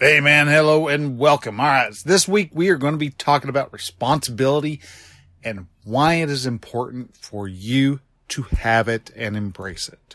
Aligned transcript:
Hey 0.00 0.20
man, 0.20 0.46
hello 0.46 0.86
and 0.86 1.18
welcome. 1.18 1.58
All 1.58 1.66
right, 1.66 1.92
this 1.92 2.28
week 2.28 2.50
we 2.52 2.68
are 2.68 2.76
going 2.76 2.92
to 2.94 2.98
be 2.98 3.10
talking 3.10 3.50
about 3.50 3.72
responsibility 3.72 4.80
and 5.42 5.66
why 5.82 6.14
it 6.14 6.30
is 6.30 6.46
important 6.46 7.16
for 7.16 7.48
you 7.48 7.98
to 8.28 8.42
have 8.42 8.86
it 8.86 9.10
and 9.16 9.36
embrace 9.36 9.88
it. 9.88 10.14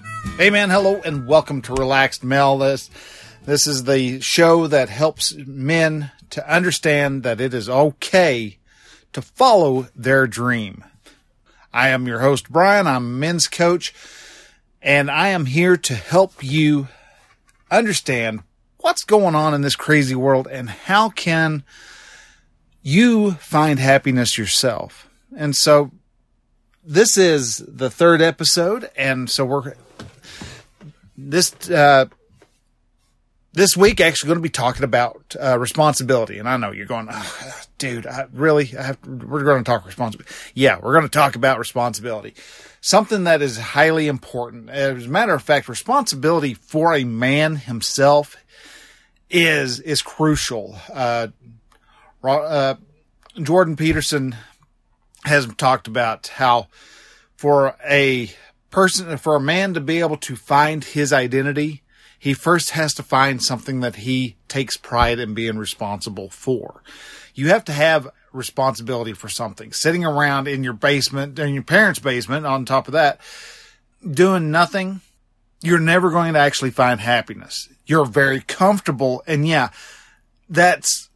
Hey 0.37 0.49
man, 0.49 0.71
hello 0.71 1.01
and 1.05 1.27
welcome 1.27 1.61
to 1.63 1.73
Relaxed 1.73 2.23
Male. 2.23 2.57
This 2.57 2.89
this 3.45 3.67
is 3.67 3.83
the 3.83 4.19
show 4.21 4.65
that 4.67 4.89
helps 4.89 5.35
men 5.35 6.11
to 6.31 6.51
understand 6.51 7.23
that 7.23 7.39
it 7.39 7.53
is 7.53 7.69
okay 7.69 8.57
to 9.13 9.21
follow 9.21 9.87
their 9.95 10.25
dream. 10.25 10.83
I 11.71 11.89
am 11.89 12.07
your 12.07 12.19
host 12.19 12.49
Brian, 12.49 12.87
I'm 12.87 13.19
men's 13.19 13.47
coach, 13.47 13.93
and 14.81 15.11
I 15.11 15.27
am 15.27 15.45
here 15.45 15.77
to 15.77 15.93
help 15.93 16.43
you 16.43 16.87
understand 17.69 18.41
what's 18.79 19.03
going 19.03 19.35
on 19.35 19.53
in 19.53 19.61
this 19.61 19.75
crazy 19.75 20.15
world 20.15 20.47
and 20.47 20.69
how 20.69 21.09
can 21.09 21.63
you 22.81 23.31
find 23.33 23.79
happiness 23.79 24.37
yourself. 24.37 25.07
And 25.35 25.55
so 25.55 25.91
this 26.83 27.17
is 27.17 27.63
the 27.67 27.91
third 27.91 28.21
episode 28.21 28.89
and 28.95 29.29
so 29.29 29.45
we're 29.45 29.73
this 31.29 31.69
uh, 31.69 32.05
this 33.53 33.75
week 33.75 33.99
actually 33.99 34.27
going 34.27 34.39
to 34.39 34.43
be 34.43 34.49
talking 34.49 34.83
about 34.83 35.35
uh, 35.41 35.59
responsibility. 35.59 36.39
And 36.39 36.47
I 36.47 36.57
know 36.57 36.71
you're 36.71 36.85
going, 36.85 37.09
dude, 37.77 38.07
I 38.07 38.27
really, 38.33 38.73
I 38.77 38.83
have 38.83 39.05
we're 39.05 39.43
going 39.43 39.63
to 39.63 39.69
talk 39.69 39.85
responsibility. 39.85 40.33
Yeah, 40.53 40.79
we're 40.81 40.93
going 40.93 41.03
to 41.05 41.09
talk 41.09 41.35
about 41.35 41.59
responsibility. 41.59 42.33
Something 42.79 43.25
that 43.25 43.41
is 43.41 43.57
highly 43.57 44.07
important. 44.07 44.69
As 44.69 45.05
a 45.05 45.09
matter 45.09 45.33
of 45.33 45.43
fact, 45.43 45.67
responsibility 45.69 46.53
for 46.53 46.95
a 46.95 47.03
man 47.03 47.57
himself 47.57 48.37
is 49.29 49.79
is 49.79 50.01
crucial. 50.01 50.77
Uh, 50.91 51.27
uh, 52.23 52.75
Jordan 53.41 53.75
Peterson 53.75 54.35
has 55.23 55.47
talked 55.55 55.87
about 55.87 56.27
how 56.27 56.67
for 57.35 57.75
a 57.87 58.31
person, 58.71 59.17
for 59.17 59.35
a 59.35 59.41
man 59.41 59.73
to 59.73 59.81
be 59.81 59.99
able 59.99 60.17
to 60.17 60.35
find 60.35 60.83
his 60.83 61.13
identity, 61.13 61.83
he 62.17 62.33
first 62.33 62.71
has 62.71 62.93
to 62.95 63.03
find 63.03 63.41
something 63.41 63.81
that 63.81 63.97
he 63.97 64.35
takes 64.47 64.77
pride 64.77 65.19
in 65.19 65.33
being 65.33 65.57
responsible 65.57 66.29
for. 66.29 66.83
You 67.33 67.49
have 67.49 67.65
to 67.65 67.73
have 67.73 68.09
responsibility 68.31 69.13
for 69.13 69.29
something. 69.29 69.73
Sitting 69.73 70.05
around 70.05 70.47
in 70.47 70.63
your 70.63 70.73
basement, 70.73 71.37
in 71.37 71.53
your 71.53 71.63
parents' 71.63 71.99
basement, 71.99 72.45
on 72.45 72.65
top 72.65 72.87
of 72.87 72.93
that, 72.93 73.19
doing 74.09 74.51
nothing, 74.51 75.01
you're 75.61 75.79
never 75.79 76.09
going 76.11 76.33
to 76.33 76.39
actually 76.39 76.71
find 76.71 76.99
happiness. 76.99 77.69
You're 77.85 78.05
very 78.05 78.41
comfortable, 78.41 79.23
and 79.27 79.47
yeah, 79.47 79.69
that's 80.49 81.09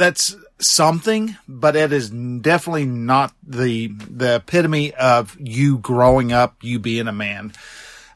that's 0.00 0.34
something, 0.58 1.36
but 1.46 1.76
it 1.76 1.92
is 1.92 2.08
definitely 2.08 2.86
not 2.86 3.34
the 3.46 3.88
the 3.88 4.36
epitome 4.36 4.94
of 4.94 5.36
you 5.38 5.78
growing 5.78 6.32
up, 6.32 6.56
you 6.62 6.78
being 6.78 7.06
a 7.06 7.12
man. 7.12 7.52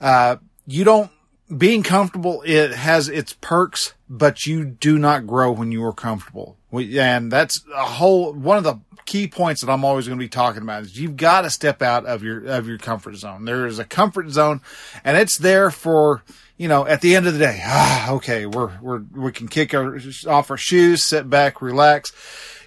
Uh, 0.01 0.37
you 0.67 0.83
don't 0.85 1.11
being 1.57 1.83
comfortable. 1.83 2.43
It 2.47 2.73
has 2.73 3.09
its 3.09 3.35
perks, 3.35 3.93
but 4.09 4.47
you 4.47 4.65
do 4.65 4.99
not 4.99 5.27
grow 5.27 5.53
when 5.53 5.73
you 5.73 5.85
are 5.85 5.93
comfortable. 5.93 6.57
And 6.81 7.31
that's 7.31 7.65
a 7.75 7.85
whole 7.85 8.33
one 8.33 8.59
of 8.59 8.65
the 8.65 8.81
key 9.07 9.29
points 9.29 9.61
that 9.61 9.71
I'm 9.71 9.85
always 9.85 10.07
going 10.07 10.19
to 10.19 10.25
be 10.25 10.29
talking 10.29 10.63
about 10.63 10.83
is 10.83 10.99
you've 10.99 11.17
got 11.17 11.43
to 11.43 11.51
step 11.51 11.83
out 11.83 12.07
of 12.07 12.23
your 12.23 12.45
of 12.47 12.67
your 12.67 12.79
comfort 12.79 13.17
zone. 13.17 13.45
There 13.45 13.67
is 13.67 13.79
a 13.79 13.85
comfort 13.85 14.31
zone, 14.31 14.61
and 15.05 15.17
it's 15.17 15.39
there 15.39 15.71
for 15.71 16.23
you 16.57 16.69
know, 16.69 16.87
at 16.87 17.01
the 17.01 17.17
end 17.17 17.27
of 17.27 17.33
the 17.33 17.39
day, 17.39 17.61
ah, 17.65 18.13
okay, 18.13 18.47
we're, 18.47 18.79
we're, 18.81 19.03
we 19.13 19.33
can 19.33 19.49
kick 19.49 19.75
our, 19.75 19.99
off 20.29 20.51
our 20.51 20.57
shoes, 20.57 21.05
sit 21.05 21.29
back, 21.29 21.61
relax, 21.61 22.13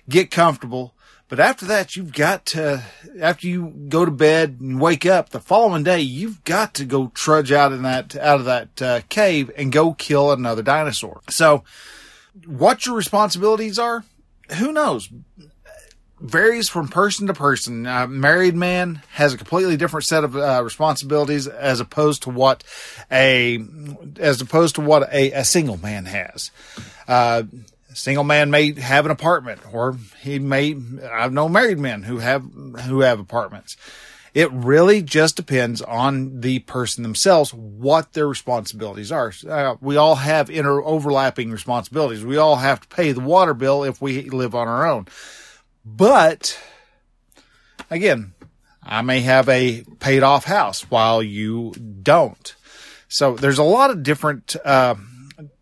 get 0.09 0.29
comfortable. 0.29 0.93
But 1.29 1.39
after 1.39 1.65
that, 1.65 1.95
you've 1.95 2.13
got 2.13 2.45
to, 2.47 2.83
after 3.19 3.47
you 3.47 3.73
go 3.89 4.05
to 4.05 4.11
bed 4.11 4.57
and 4.61 4.79
wake 4.79 5.05
up 5.05 5.29
the 5.29 5.41
following 5.41 5.83
day, 5.83 5.99
you've 5.99 6.43
got 6.45 6.73
to 6.75 6.85
go 6.85 7.11
trudge 7.13 7.51
out 7.51 7.73
in 7.73 7.83
that, 7.83 8.15
out 8.15 8.39
of 8.39 8.45
that 8.45 8.81
uh, 8.81 9.01
cave 9.09 9.51
and 9.57 9.71
go 9.71 9.93
kill 9.93 10.31
another 10.31 10.63
dinosaur. 10.63 11.21
So 11.29 11.63
what 12.45 12.85
your 12.85 12.95
responsibilities 12.95 13.79
are, 13.79 14.03
who 14.57 14.71
knows? 14.71 15.09
varies 16.19 16.69
from 16.69 16.87
person 16.87 17.27
to 17.27 17.33
person. 17.33 17.85
A 17.85 18.07
married 18.07 18.55
man 18.55 19.01
has 19.13 19.33
a 19.33 19.37
completely 19.37 19.77
different 19.77 20.05
set 20.05 20.23
of 20.23 20.35
uh, 20.35 20.61
responsibilities 20.63 21.47
as 21.47 21.79
opposed 21.79 22.23
to 22.23 22.29
what 22.29 22.63
a 23.11 23.59
as 24.19 24.41
opposed 24.41 24.75
to 24.75 24.81
what 24.81 25.11
a, 25.13 25.31
a 25.31 25.43
single 25.43 25.77
man 25.77 26.05
has. 26.05 26.51
Uh, 27.07 27.43
a 27.89 27.95
single 27.95 28.23
man 28.23 28.51
may 28.51 28.73
have 28.79 29.05
an 29.05 29.11
apartment, 29.11 29.61
or 29.71 29.97
he 30.21 30.39
may. 30.39 30.75
I've 31.11 31.33
known 31.33 31.51
married 31.51 31.79
men 31.79 32.03
who 32.03 32.17
have 32.17 32.43
who 32.83 33.01
have 33.01 33.19
apartments. 33.19 33.77
It 34.37 34.51
really 34.51 35.01
just 35.01 35.35
depends 35.35 35.81
on 35.81 36.41
the 36.41 36.59
person 36.59 37.01
themselves 37.01 37.53
what 37.53 38.13
their 38.13 38.27
responsibilities 38.27 39.11
are. 39.11 39.33
Uh, 39.49 39.75
we 39.81 39.97
all 39.97 40.15
have 40.15 40.49
inter 40.49 40.83
overlapping 40.83 41.49
responsibilities. 41.49 42.23
We 42.23 42.37
all 42.37 42.57
have 42.57 42.81
to 42.81 42.87
pay 42.87 43.13
the 43.13 43.21
water 43.21 43.53
bill 43.53 43.83
if 43.83 44.01
we 44.01 44.29
live 44.29 44.53
on 44.53 44.67
our 44.67 44.85
own 44.87 45.07
but 45.87 46.59
again, 47.89 48.33
I 48.83 49.01
may 49.01 49.21
have 49.21 49.47
a 49.47 49.83
paid 49.99 50.21
off 50.21 50.43
house 50.43 50.81
while 50.91 51.23
you 51.23 51.71
don't. 51.71 52.55
So 53.07 53.35
there's 53.35 53.57
a 53.57 53.63
lot 53.63 53.89
of 53.89 54.03
different, 54.03 54.55
uh, 54.65 54.95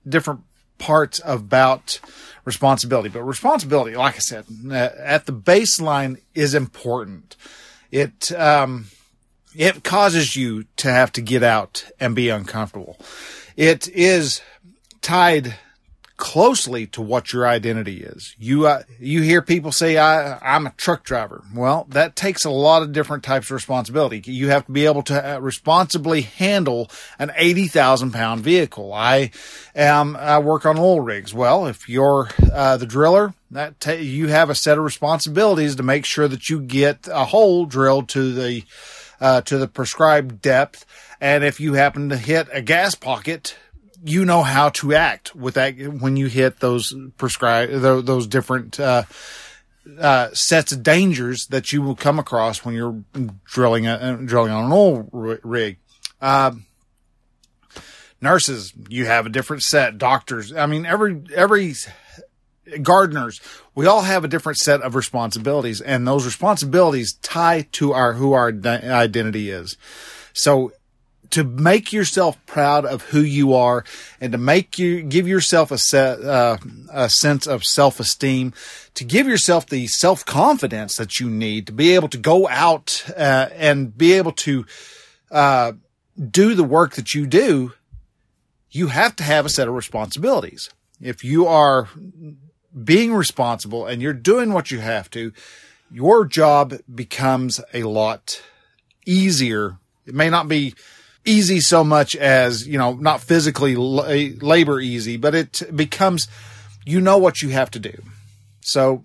different 0.07 0.41
parts 0.79 1.21
about 1.23 1.99
responsibility, 2.43 3.09
but 3.09 3.21
responsibility, 3.21 3.95
like 3.95 4.15
I 4.15 4.19
said, 4.19 4.45
uh, 4.67 4.73
at 4.73 5.27
the 5.27 5.33
baseline 5.33 6.21
is 6.33 6.55
important. 6.55 7.35
It, 7.95 8.31
um, 8.33 8.87
it 9.55 9.83
causes 9.83 10.35
you 10.35 10.65
to 10.77 10.91
have 10.91 11.11
to 11.13 11.21
get 11.21 11.43
out 11.43 11.85
and 11.99 12.15
be 12.15 12.29
uncomfortable. 12.29 12.97
It 13.55 13.87
is 13.87 14.41
tied 15.01 15.55
closely 16.17 16.87
to 16.87 17.01
what 17.01 17.33
your 17.33 17.47
identity 17.47 18.03
is. 18.03 18.35
You 18.37 18.67
uh, 18.67 18.83
you 18.99 19.21
hear 19.21 19.41
people 19.41 19.71
say 19.71 19.97
I 19.97 20.37
I'm 20.39 20.67
a 20.67 20.71
truck 20.71 21.03
driver. 21.03 21.43
Well, 21.53 21.87
that 21.89 22.15
takes 22.15 22.45
a 22.45 22.49
lot 22.49 22.81
of 22.81 22.93
different 22.93 23.23
types 23.23 23.47
of 23.47 23.51
responsibility. 23.51 24.21
You 24.25 24.49
have 24.49 24.65
to 24.65 24.71
be 24.71 24.85
able 24.85 25.03
to 25.03 25.35
uh, 25.35 25.39
responsibly 25.39 26.21
handle 26.21 26.89
an 27.19 27.31
80,000 27.35 28.11
pound 28.11 28.41
vehicle. 28.41 28.93
I 28.93 29.31
am 29.73 30.15
I 30.15 30.39
work 30.39 30.65
on 30.65 30.77
oil 30.77 31.01
rigs. 31.01 31.33
Well, 31.33 31.67
if 31.67 31.89
you're 31.89 32.29
uh, 32.51 32.77
the 32.77 32.85
driller, 32.85 33.33
that 33.55 33.99
you 34.01 34.27
have 34.27 34.49
a 34.49 34.55
set 34.55 34.77
of 34.77 34.83
responsibilities 34.83 35.75
to 35.75 35.83
make 35.83 36.05
sure 36.05 36.27
that 36.27 36.49
you 36.49 36.61
get 36.61 37.07
a 37.11 37.25
hole 37.25 37.65
drilled 37.65 38.09
to 38.09 38.33
the 38.33 38.63
uh, 39.19 39.41
to 39.41 39.57
the 39.57 39.67
prescribed 39.67 40.41
depth. 40.41 40.85
And 41.21 41.43
if 41.43 41.59
you 41.59 41.73
happen 41.73 42.09
to 42.09 42.17
hit 42.17 42.47
a 42.51 42.61
gas 42.61 42.95
pocket, 42.95 43.55
you 44.03 44.25
know 44.25 44.43
how 44.43 44.69
to 44.69 44.93
act 44.93 45.35
with 45.35 45.55
that 45.55 45.77
when 45.77 46.17
you 46.17 46.27
hit 46.27 46.59
those 46.59 46.93
prescribed 47.17 47.73
those 47.73 48.27
different 48.27 48.79
uh, 48.79 49.03
uh, 49.99 50.29
sets 50.33 50.71
of 50.71 50.83
dangers 50.83 51.47
that 51.47 51.71
you 51.71 51.81
will 51.81 51.95
come 51.95 52.19
across 52.19 52.65
when 52.65 52.75
you're 52.75 53.03
drilling 53.45 53.87
a, 53.87 54.17
drilling 54.25 54.51
on 54.51 54.65
an 54.65 54.71
oil 54.71 55.07
rig. 55.43 55.77
Uh, 56.21 56.51
nurses, 58.21 58.73
you 58.89 59.05
have 59.05 59.25
a 59.25 59.29
different 59.29 59.63
set. 59.63 59.97
Doctors, 59.97 60.53
I 60.53 60.65
mean, 60.65 60.85
every 60.85 61.23
every 61.35 61.73
gardeners, 62.81 63.39
we 63.73 63.85
all 63.85 64.01
have 64.01 64.23
a 64.23 64.27
different 64.27 64.57
set 64.57 64.81
of 64.81 64.95
responsibilities, 64.95 65.81
and 65.81 66.07
those 66.07 66.25
responsibilities 66.25 67.13
tie 67.21 67.67
to 67.73 67.93
our 67.93 68.13
who 68.13 68.33
our 68.33 68.49
identity 68.49 69.49
is. 69.49 69.77
So 70.33 70.71
to 71.31 71.43
make 71.43 71.91
yourself 71.91 72.37
proud 72.45 72.85
of 72.85 73.01
who 73.03 73.19
you 73.19 73.53
are 73.53 73.83
and 74.21 74.31
to 74.31 74.37
make 74.37 74.79
you 74.79 75.01
give 75.01 75.27
yourself 75.27 75.71
a 75.71 75.77
set, 75.77 76.21
uh, 76.23 76.57
a 76.91 77.09
sense 77.09 77.45
of 77.47 77.63
self-esteem, 77.65 78.53
to 78.93 79.03
give 79.03 79.27
yourself 79.27 79.67
the 79.67 79.87
self-confidence 79.87 80.95
that 80.97 81.19
you 81.19 81.29
need 81.29 81.67
to 81.67 81.73
be 81.73 81.93
able 81.95 82.07
to 82.09 82.17
go 82.17 82.47
out 82.47 83.03
uh, 83.17 83.49
and 83.53 83.97
be 83.97 84.13
able 84.13 84.31
to 84.31 84.65
uh, 85.31 85.73
do 86.31 86.55
the 86.55 86.63
work 86.63 86.93
that 86.95 87.13
you 87.13 87.25
do, 87.25 87.73
you 88.71 88.87
have 88.87 89.15
to 89.15 89.23
have 89.23 89.45
a 89.45 89.49
set 89.49 89.67
of 89.67 89.73
responsibilities. 89.73 90.69
If 91.01 91.23
you 91.23 91.47
are 91.47 91.89
being 92.83 93.13
responsible 93.13 93.85
and 93.85 94.01
you're 94.01 94.13
doing 94.13 94.51
what 94.53 94.71
you 94.71 94.79
have 94.79 95.09
to, 95.11 95.31
your 95.91 96.25
job 96.25 96.75
becomes 96.93 97.61
a 97.73 97.83
lot 97.83 98.41
easier. 99.05 99.77
It 100.05 100.13
may 100.13 100.29
not 100.29 100.47
be 100.47 100.73
easy 101.23 101.59
so 101.59 101.83
much 101.83 102.15
as, 102.15 102.67
you 102.67 102.77
know, 102.77 102.93
not 102.93 103.21
physically 103.21 103.75
labor 103.75 104.79
easy, 104.79 105.17
but 105.17 105.33
it 105.33 105.63
becomes, 105.73 106.27
you 106.85 107.01
know 107.01 107.17
what 107.17 107.41
you 107.41 107.49
have 107.49 107.71
to 107.71 107.79
do. 107.79 108.03
So 108.61 109.03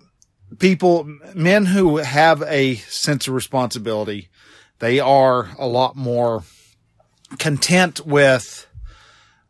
people, 0.59 1.03
men 1.33 1.65
who 1.65 1.97
have 1.97 2.43
a 2.43 2.75
sense 2.75 3.27
of 3.27 3.33
responsibility, 3.33 4.29
they 4.79 4.99
are 4.99 5.49
a 5.57 5.67
lot 5.67 5.95
more 5.95 6.43
content 7.39 8.05
with, 8.05 8.67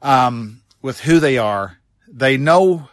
um, 0.01 0.61
with 0.81 1.01
who 1.01 1.19
they 1.19 1.37
are. 1.37 1.77
They 2.07 2.37
know 2.37 2.89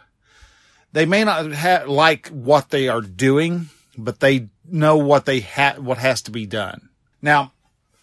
they 0.91 1.05
may 1.05 1.23
not 1.23 1.51
ha- 1.53 1.83
like 1.87 2.27
what 2.29 2.69
they 2.69 2.87
are 2.87 3.01
doing, 3.01 3.69
but 3.97 4.19
they 4.19 4.49
know 4.65 4.97
what 4.97 5.25
they 5.25 5.41
ha- 5.41 5.75
what 5.77 5.97
has 5.97 6.21
to 6.23 6.31
be 6.31 6.45
done. 6.45 6.89
Now, 7.21 7.53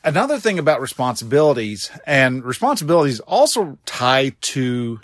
another 0.05 0.39
thing 0.39 0.59
about 0.59 0.81
responsibilities 0.81 1.91
and 2.07 2.45
responsibilities 2.45 3.21
also 3.21 3.79
tie 3.87 4.33
to 4.41 5.01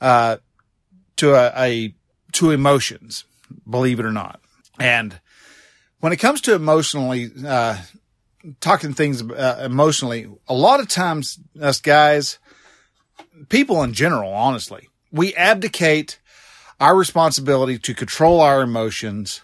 uh, 0.00 0.36
to 1.16 1.34
a, 1.34 1.52
a 1.56 1.94
to 2.32 2.50
emotions, 2.50 3.24
believe 3.68 4.00
it 4.00 4.06
or 4.06 4.12
not. 4.12 4.40
And 4.78 5.20
when 6.00 6.12
it 6.12 6.16
comes 6.16 6.40
to 6.42 6.54
emotionally 6.54 7.30
uh, 7.46 7.78
talking 8.60 8.92
things 8.92 9.22
uh, 9.22 9.62
emotionally, 9.64 10.28
a 10.48 10.54
lot 10.54 10.80
of 10.80 10.88
times 10.88 11.38
us 11.60 11.80
guys, 11.80 12.38
people 13.48 13.82
in 13.82 13.92
general, 13.92 14.32
honestly, 14.32 14.88
we 15.12 15.34
abdicate 15.34 16.18
our 16.84 16.94
responsibility 16.94 17.78
to 17.78 17.94
control 17.94 18.42
our 18.42 18.60
emotions 18.60 19.40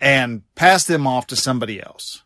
and 0.00 0.42
pass 0.54 0.86
them 0.86 1.06
off 1.06 1.26
to 1.26 1.36
somebody 1.36 1.82
else. 1.82 2.22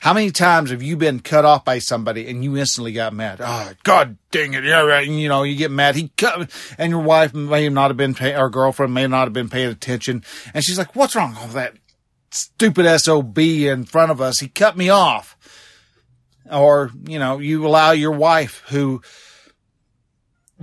How 0.00 0.14
many 0.14 0.30
times 0.30 0.70
have 0.70 0.82
you 0.82 0.96
been 0.96 1.20
cut 1.20 1.44
off 1.44 1.62
by 1.62 1.78
somebody 1.78 2.26
and 2.26 2.42
you 2.42 2.56
instantly 2.56 2.92
got 2.92 3.12
mad? 3.12 3.38
Oh, 3.42 3.72
God 3.82 4.16
dang 4.30 4.54
it. 4.54 4.64
Yeah, 4.64 4.80
right. 4.80 5.06
You 5.06 5.28
know, 5.28 5.42
you 5.42 5.56
get 5.56 5.70
mad. 5.70 5.94
He 5.94 6.08
cut, 6.16 6.50
and 6.78 6.90
your 6.90 7.02
wife 7.02 7.34
may 7.34 7.68
not 7.68 7.90
have 7.90 7.98
been, 7.98 8.14
pay, 8.14 8.34
or 8.34 8.48
girlfriend 8.48 8.94
may 8.94 9.06
not 9.08 9.24
have 9.24 9.34
been 9.34 9.50
paying 9.50 9.68
attention. 9.68 10.24
And 10.54 10.64
she's 10.64 10.78
like, 10.78 10.96
what's 10.96 11.14
wrong 11.14 11.34
with 11.34 11.52
that 11.52 11.74
stupid 12.30 12.86
SOB 13.00 13.38
in 13.38 13.84
front 13.84 14.10
of 14.10 14.22
us? 14.22 14.38
He 14.38 14.48
cut 14.48 14.74
me 14.78 14.88
off. 14.88 15.36
Or, 16.50 16.92
you 17.06 17.18
know, 17.18 17.40
you 17.40 17.66
allow 17.66 17.90
your 17.90 18.12
wife 18.12 18.62
who, 18.68 19.02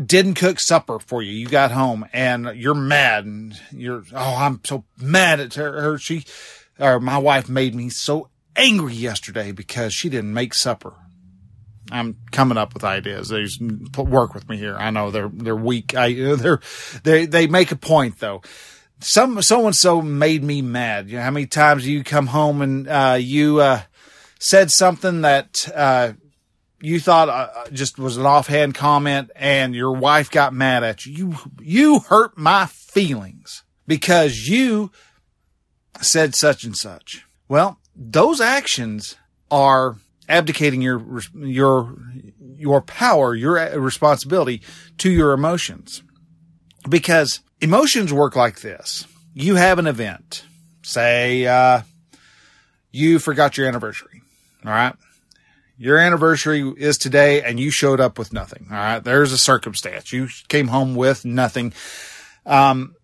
didn't 0.01 0.36
cook 0.36 0.60
supper 0.60 1.00
for 1.00 1.22
you. 1.22 1.31
You 1.31 1.48
got 1.48 1.72
home 1.72 2.06
and 2.13 2.51
you're 2.56 2.74
mad 2.74 3.25
and 3.25 3.60
you're, 3.72 4.04
oh, 4.13 4.36
I'm 4.38 4.60
so 4.63 4.86
mad 5.00 5.40
at 5.40 5.54
her. 5.54 5.98
She, 5.98 6.25
or 6.80 7.00
my 7.00 7.18
wife 7.18 7.48
made 7.48 7.75
me 7.75 7.90
so 7.90 8.30
angry 8.56 8.94
yesterday 8.94 9.51
because 9.51 9.94
she 9.94 10.10
didn't 10.10 10.34
make 10.34 10.54
supper. 10.54 10.94
I'm 11.92 12.18
coming 12.31 12.57
up 12.57 12.74
with 12.74 12.84
ideas. 12.84 13.30
They 13.30 13.45
work 14.01 14.34
with 14.34 14.50
me 14.50 14.57
here. 14.57 14.75
I 14.75 14.90
know 14.90 15.12
they're, 15.12 15.30
they're 15.31 15.56
weak. 15.56 15.96
I, 15.96 16.13
they're, 16.13 16.60
they, 17.04 17.25
they 17.28 17.46
make 17.46 17.72
a 17.72 17.75
point 17.75 18.19
though. 18.19 18.42
Some, 19.00 19.42
so 19.42 19.66
and 19.68 19.75
so 19.75 20.01
made 20.01 20.44
me 20.44 20.62
mad. 20.62 21.10
You 21.10 21.18
know, 21.18 21.24
how 21.24 21.31
many 21.31 21.46
times 21.46 21.88
you 21.88 22.04
come 22.04 22.28
home 22.28 22.62
and, 22.62 22.88
uh, 22.88 23.18
you, 23.19 23.60
uh, 23.60 23.81
said 24.39 24.72
something 24.72 25.22
that, 25.22 25.69
uh, 25.75 26.13
you 26.84 27.00
thought 27.00 27.30
uh, 27.30 27.50
uh, 27.56 27.70
just 27.72 27.98
was 27.98 28.18
an 28.18 28.26
offhand 28.26 28.76
comment 28.76 29.32
and 29.38 29.74
your 29.74 29.94
wife 29.94 30.30
got 30.30 30.54
mad 30.54 30.84
at 30.84 31.06
you. 31.06 31.14
You, 31.14 31.36
you 31.62 32.00
hurt 32.00 32.38
my 32.38 32.66
feelings 32.66 33.64
because 33.88 34.50
you 34.50 34.92
said 36.02 36.36
such 36.36 36.66
and 36.66 36.76
such. 36.76 37.26
Well, 37.48 37.80
those 37.96 38.42
actions 38.42 39.16
are 39.50 39.96
abdicating 40.28 40.82
your, 40.82 41.22
your, 41.34 41.96
your 42.58 42.82
power, 42.82 43.34
your 43.34 43.80
responsibility 43.80 44.62
to 44.98 45.10
your 45.10 45.32
emotions 45.32 46.04
because 46.90 47.40
emotions 47.62 48.12
work 48.12 48.36
like 48.36 48.60
this. 48.60 49.08
You 49.34 49.56
have 49.56 49.80
an 49.80 49.88
event, 49.88 50.44
say, 50.82 51.48
uh, 51.48 51.84
you 52.92 53.20
forgot 53.20 53.58
your 53.58 53.68
anniversary. 53.68 54.22
All 54.66 54.72
right 54.72 54.96
your 55.78 55.98
anniversary 55.98 56.62
is 56.78 56.98
today 56.98 57.42
and 57.42 57.60
you 57.60 57.72
showed 57.72 58.00
up 58.00 58.18
with 58.18 58.34
nothing. 58.34 58.68
All 58.70 58.78
right. 58.78 59.04
There's 59.04 59.31
a 59.31 59.38
circumstance. 59.38 60.14
You 60.14 60.28
came 60.48 60.68
home 60.68 60.96
with 60.96 61.25
nothing. 61.25 61.74
Um, 62.46 62.96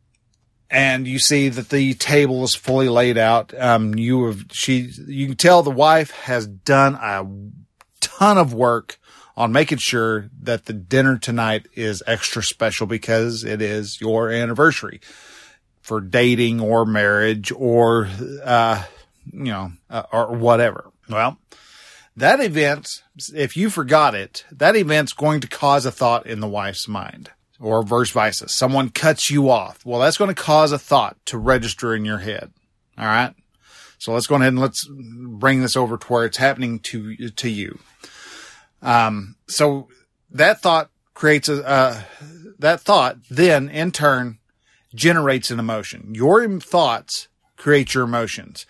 and 0.69 1.07
you 1.07 1.19
see 1.19 1.49
that 1.49 1.69
the 1.69 1.95
table 1.95 2.43
is 2.43 2.53
fully 2.53 2.89
laid 2.89 3.17
out. 3.17 3.53
Um, 3.59 3.95
you 3.95 4.25
have, 4.25 4.45
she, 4.51 4.91
you 5.07 5.27
can 5.27 5.35
tell 5.35 5.63
the 5.63 5.71
wife 5.71 6.11
has 6.11 6.45
done 6.45 6.95
a 6.95 7.25
ton 8.01 8.37
of 8.37 8.53
work 8.53 8.99
on 9.35 9.51
making 9.51 9.79
sure 9.79 10.29
that 10.41 10.65
the 10.65 10.73
dinner 10.73 11.17
tonight 11.17 11.67
is 11.73 12.03
extra 12.05 12.43
special 12.43 12.85
because 12.85 13.43
it 13.43 13.61
is 13.61 13.99
your 13.99 14.29
anniversary 14.29 14.99
for 15.81 16.01
dating 16.01 16.59
or 16.59 16.85
marriage 16.85 17.51
or, 17.55 18.09
uh, 18.43 18.83
you 19.25 19.45
know, 19.45 19.71
uh, 19.89 20.03
or 20.11 20.35
whatever. 20.35 20.91
Well, 21.09 21.39
that 22.15 22.39
event, 22.39 23.03
if 23.33 23.55
you 23.55 23.69
forgot 23.69 24.15
it, 24.15 24.45
that 24.51 24.75
event's 24.75 25.13
going 25.13 25.39
to 25.41 25.47
cause 25.47 25.85
a 25.85 25.91
thought 25.91 26.25
in 26.25 26.39
the 26.39 26.47
wife's 26.47 26.87
mind 26.87 27.31
or 27.59 27.83
vice 27.83 28.11
versa. 28.11 28.49
Someone 28.49 28.89
cuts 28.89 29.29
you 29.29 29.49
off. 29.49 29.85
Well, 29.85 29.99
that's 29.99 30.17
going 30.17 30.33
to 30.33 30.41
cause 30.41 30.71
a 30.71 30.79
thought 30.79 31.17
to 31.25 31.37
register 31.37 31.95
in 31.95 32.05
your 32.05 32.19
head. 32.19 32.51
All 32.97 33.05
right. 33.05 33.33
So 33.97 34.13
let's 34.13 34.27
go 34.27 34.35
ahead 34.35 34.49
and 34.49 34.59
let's 34.59 34.87
bring 34.89 35.61
this 35.61 35.75
over 35.75 35.97
to 35.97 36.07
where 36.07 36.25
it's 36.25 36.37
happening 36.37 36.79
to, 36.79 37.29
to 37.29 37.49
you. 37.49 37.79
Um, 38.81 39.35
so 39.47 39.89
that 40.31 40.61
thought 40.61 40.89
creates 41.13 41.49
a, 41.49 41.67
uh, 41.67 42.01
that 42.59 42.79
thought 42.79 43.17
then 43.29 43.69
in 43.69 43.91
turn 43.91 44.39
generates 44.95 45.51
an 45.51 45.59
emotion. 45.59 46.15
Your 46.15 46.59
thoughts 46.59 47.27
create 47.57 47.93
your 47.93 48.05
emotions 48.05 48.65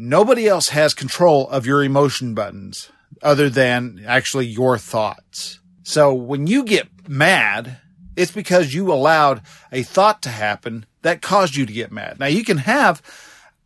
nobody 0.00 0.48
else 0.48 0.70
has 0.70 0.94
control 0.94 1.48
of 1.50 1.66
your 1.66 1.84
emotion 1.84 2.34
buttons 2.34 2.90
other 3.22 3.50
than 3.50 4.02
actually 4.06 4.46
your 4.46 4.78
thoughts. 4.78 5.60
So 5.82 6.14
when 6.14 6.46
you 6.46 6.64
get 6.64 6.88
mad, 7.06 7.76
it's 8.16 8.32
because 8.32 8.72
you 8.72 8.90
allowed 8.90 9.42
a 9.70 9.82
thought 9.82 10.22
to 10.22 10.30
happen 10.30 10.86
that 11.02 11.20
caused 11.20 11.54
you 11.54 11.66
to 11.66 11.72
get 11.72 11.92
mad. 11.92 12.18
Now 12.18 12.26
you 12.26 12.44
can 12.44 12.58
have 12.58 13.02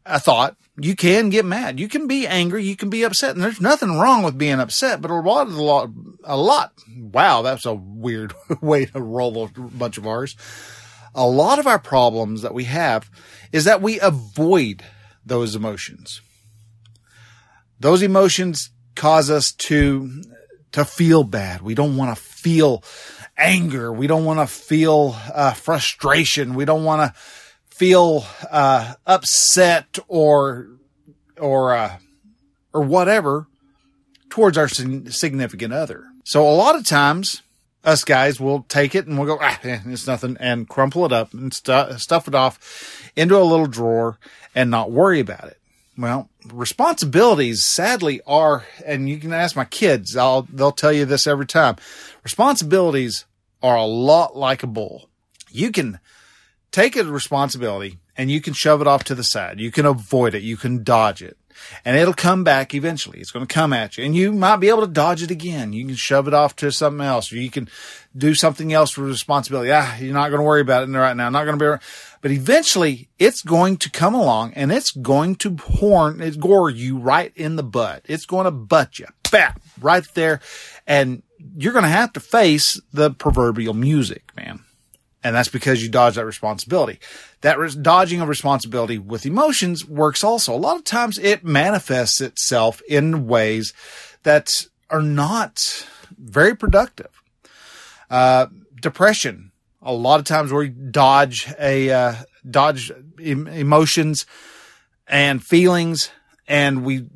a 0.04 0.18
thought. 0.18 0.56
You 0.76 0.96
can 0.96 1.30
get 1.30 1.44
mad. 1.44 1.78
You 1.78 1.86
can 1.86 2.08
be 2.08 2.26
angry. 2.26 2.64
You 2.64 2.74
can 2.74 2.90
be 2.90 3.04
upset. 3.04 3.36
And 3.36 3.42
there's 3.42 3.60
nothing 3.60 3.96
wrong 3.96 4.24
with 4.24 4.36
being 4.36 4.58
upset, 4.58 5.00
but 5.00 5.12
a 5.12 5.14
lot 5.14 5.46
of 5.46 5.54
lot, 5.54 5.90
a 6.24 6.36
lot. 6.36 6.72
Wow. 6.98 7.42
That's 7.42 7.64
a 7.64 7.74
weird 7.74 8.34
way 8.60 8.86
to 8.86 9.00
roll 9.00 9.44
a 9.44 9.48
bunch 9.60 9.98
of 9.98 10.06
ours. 10.06 10.34
A 11.14 11.28
lot 11.28 11.60
of 11.60 11.68
our 11.68 11.78
problems 11.78 12.42
that 12.42 12.54
we 12.54 12.64
have 12.64 13.08
is 13.52 13.64
that 13.64 13.80
we 13.80 14.00
avoid 14.00 14.82
those 15.24 15.54
emotions. 15.54 16.20
Those 17.80 18.02
emotions 18.02 18.70
cause 18.94 19.30
us 19.30 19.52
to, 19.52 20.22
to 20.72 20.84
feel 20.84 21.24
bad. 21.24 21.62
We 21.62 21.74
don't 21.74 21.96
want 21.96 22.16
to 22.16 22.22
feel 22.22 22.82
anger. 23.36 23.92
We 23.92 24.06
don't 24.06 24.24
want 24.24 24.40
to 24.40 24.46
feel 24.46 25.16
uh, 25.32 25.52
frustration. 25.52 26.54
We 26.54 26.64
don't 26.64 26.84
want 26.84 27.02
to 27.14 27.20
feel 27.68 28.24
uh, 28.50 28.94
upset 29.06 29.98
or 30.08 30.68
or 31.36 31.74
uh, 31.74 31.96
or 32.72 32.82
whatever 32.82 33.46
towards 34.30 34.56
our 34.56 34.68
significant 34.68 35.72
other. 35.72 36.04
So 36.24 36.48
a 36.48 36.54
lot 36.54 36.76
of 36.76 36.86
times, 36.86 37.42
us 37.84 38.04
guys 38.04 38.40
will 38.40 38.62
take 38.68 38.94
it 38.94 39.06
and 39.06 39.18
we'll 39.18 39.36
go, 39.36 39.38
ah, 39.40 39.58
it's 39.62 40.06
nothing, 40.06 40.36
and 40.40 40.68
crumple 40.68 41.04
it 41.04 41.12
up 41.12 41.32
and 41.32 41.52
stu- 41.52 41.98
stuff 41.98 42.26
it 42.28 42.34
off 42.34 43.10
into 43.14 43.36
a 43.36 43.44
little 43.44 43.66
drawer 43.66 44.18
and 44.54 44.70
not 44.70 44.90
worry 44.90 45.20
about 45.20 45.44
it. 45.44 45.58
Well, 45.96 46.28
responsibilities 46.52 47.64
sadly 47.64 48.20
are, 48.26 48.64
and 48.84 49.08
you 49.08 49.18
can 49.18 49.32
ask 49.32 49.54
my 49.54 49.64
kids, 49.64 50.16
I'll, 50.16 50.42
they'll 50.42 50.72
tell 50.72 50.92
you 50.92 51.04
this 51.04 51.26
every 51.26 51.46
time. 51.46 51.76
Responsibilities 52.24 53.26
are 53.62 53.76
a 53.76 53.84
lot 53.84 54.36
like 54.36 54.62
a 54.62 54.66
bull. 54.66 55.08
You 55.50 55.70
can 55.70 56.00
take 56.72 56.96
a 56.96 57.04
responsibility 57.04 57.98
and 58.16 58.30
you 58.30 58.40
can 58.40 58.54
shove 58.54 58.80
it 58.80 58.86
off 58.86 59.04
to 59.04 59.14
the 59.14 59.24
side. 59.24 59.60
You 59.60 59.70
can 59.70 59.86
avoid 59.86 60.34
it. 60.34 60.42
You 60.42 60.56
can 60.56 60.82
dodge 60.82 61.22
it 61.22 61.36
and 61.84 61.96
it'll 61.96 62.14
come 62.14 62.44
back 62.44 62.74
eventually. 62.74 63.20
It's 63.20 63.30
going 63.30 63.46
to 63.46 63.52
come 63.52 63.72
at 63.72 63.96
you 63.96 64.04
and 64.04 64.14
you 64.14 64.32
might 64.32 64.56
be 64.56 64.68
able 64.68 64.82
to 64.82 64.92
dodge 64.92 65.22
it 65.22 65.30
again. 65.30 65.72
You 65.72 65.86
can 65.86 65.94
shove 65.94 66.28
it 66.28 66.34
off 66.34 66.56
to 66.56 66.70
something 66.72 67.04
else 67.04 67.32
or 67.32 67.36
you 67.36 67.50
can 67.50 67.68
do 68.16 68.34
something 68.34 68.72
else 68.72 68.90
for 68.90 69.02
responsibility. 69.02 69.70
Ah, 69.72 69.96
you're 69.98 70.14
not 70.14 70.28
going 70.28 70.40
to 70.40 70.44
worry 70.44 70.60
about 70.60 70.88
it 70.88 70.92
right 70.92 71.16
now. 71.16 71.28
Not 71.28 71.44
going 71.44 71.58
to 71.58 71.78
be, 71.78 71.84
but 72.20 72.30
eventually 72.30 73.08
it's 73.18 73.42
going 73.42 73.76
to 73.78 73.90
come 73.90 74.14
along 74.14 74.52
and 74.54 74.72
it's 74.72 74.90
going 74.90 75.36
to 75.36 75.56
horn, 75.56 76.20
it's 76.20 76.36
gore 76.36 76.70
you 76.70 76.98
right 76.98 77.32
in 77.36 77.56
the 77.56 77.62
butt. 77.62 78.02
It's 78.06 78.26
going 78.26 78.44
to 78.44 78.50
butt 78.50 78.98
you, 78.98 79.06
bap, 79.30 79.60
right 79.80 80.06
there. 80.14 80.40
And 80.86 81.22
you're 81.56 81.72
going 81.72 81.84
to 81.84 81.88
have 81.88 82.12
to 82.14 82.20
face 82.20 82.80
the 82.92 83.10
proverbial 83.10 83.74
music, 83.74 84.24
man. 84.36 84.63
And 85.24 85.34
that's 85.34 85.48
because 85.48 85.82
you 85.82 85.88
dodge 85.88 86.16
that 86.16 86.26
responsibility. 86.26 87.00
That 87.40 87.56
dodging 87.80 88.20
of 88.20 88.28
responsibility 88.28 88.98
with 88.98 89.24
emotions 89.24 89.86
works 89.86 90.22
also. 90.22 90.54
A 90.54 90.56
lot 90.56 90.76
of 90.76 90.84
times 90.84 91.18
it 91.18 91.42
manifests 91.42 92.20
itself 92.20 92.82
in 92.86 93.26
ways 93.26 93.72
that 94.24 94.66
are 94.90 95.00
not 95.00 95.88
very 96.18 96.54
productive. 96.54 97.22
Uh, 98.10 98.46
depression. 98.82 99.50
A 99.80 99.94
lot 99.94 100.20
of 100.20 100.26
times 100.26 100.52
we 100.52 100.68
dodge 100.68 101.50
a, 101.58 101.90
uh, 101.90 102.14
dodge 102.48 102.92
em- 103.18 103.48
emotions 103.48 104.26
and 105.08 105.42
feelings 105.42 106.10
and 106.46 106.84
we 106.84 107.08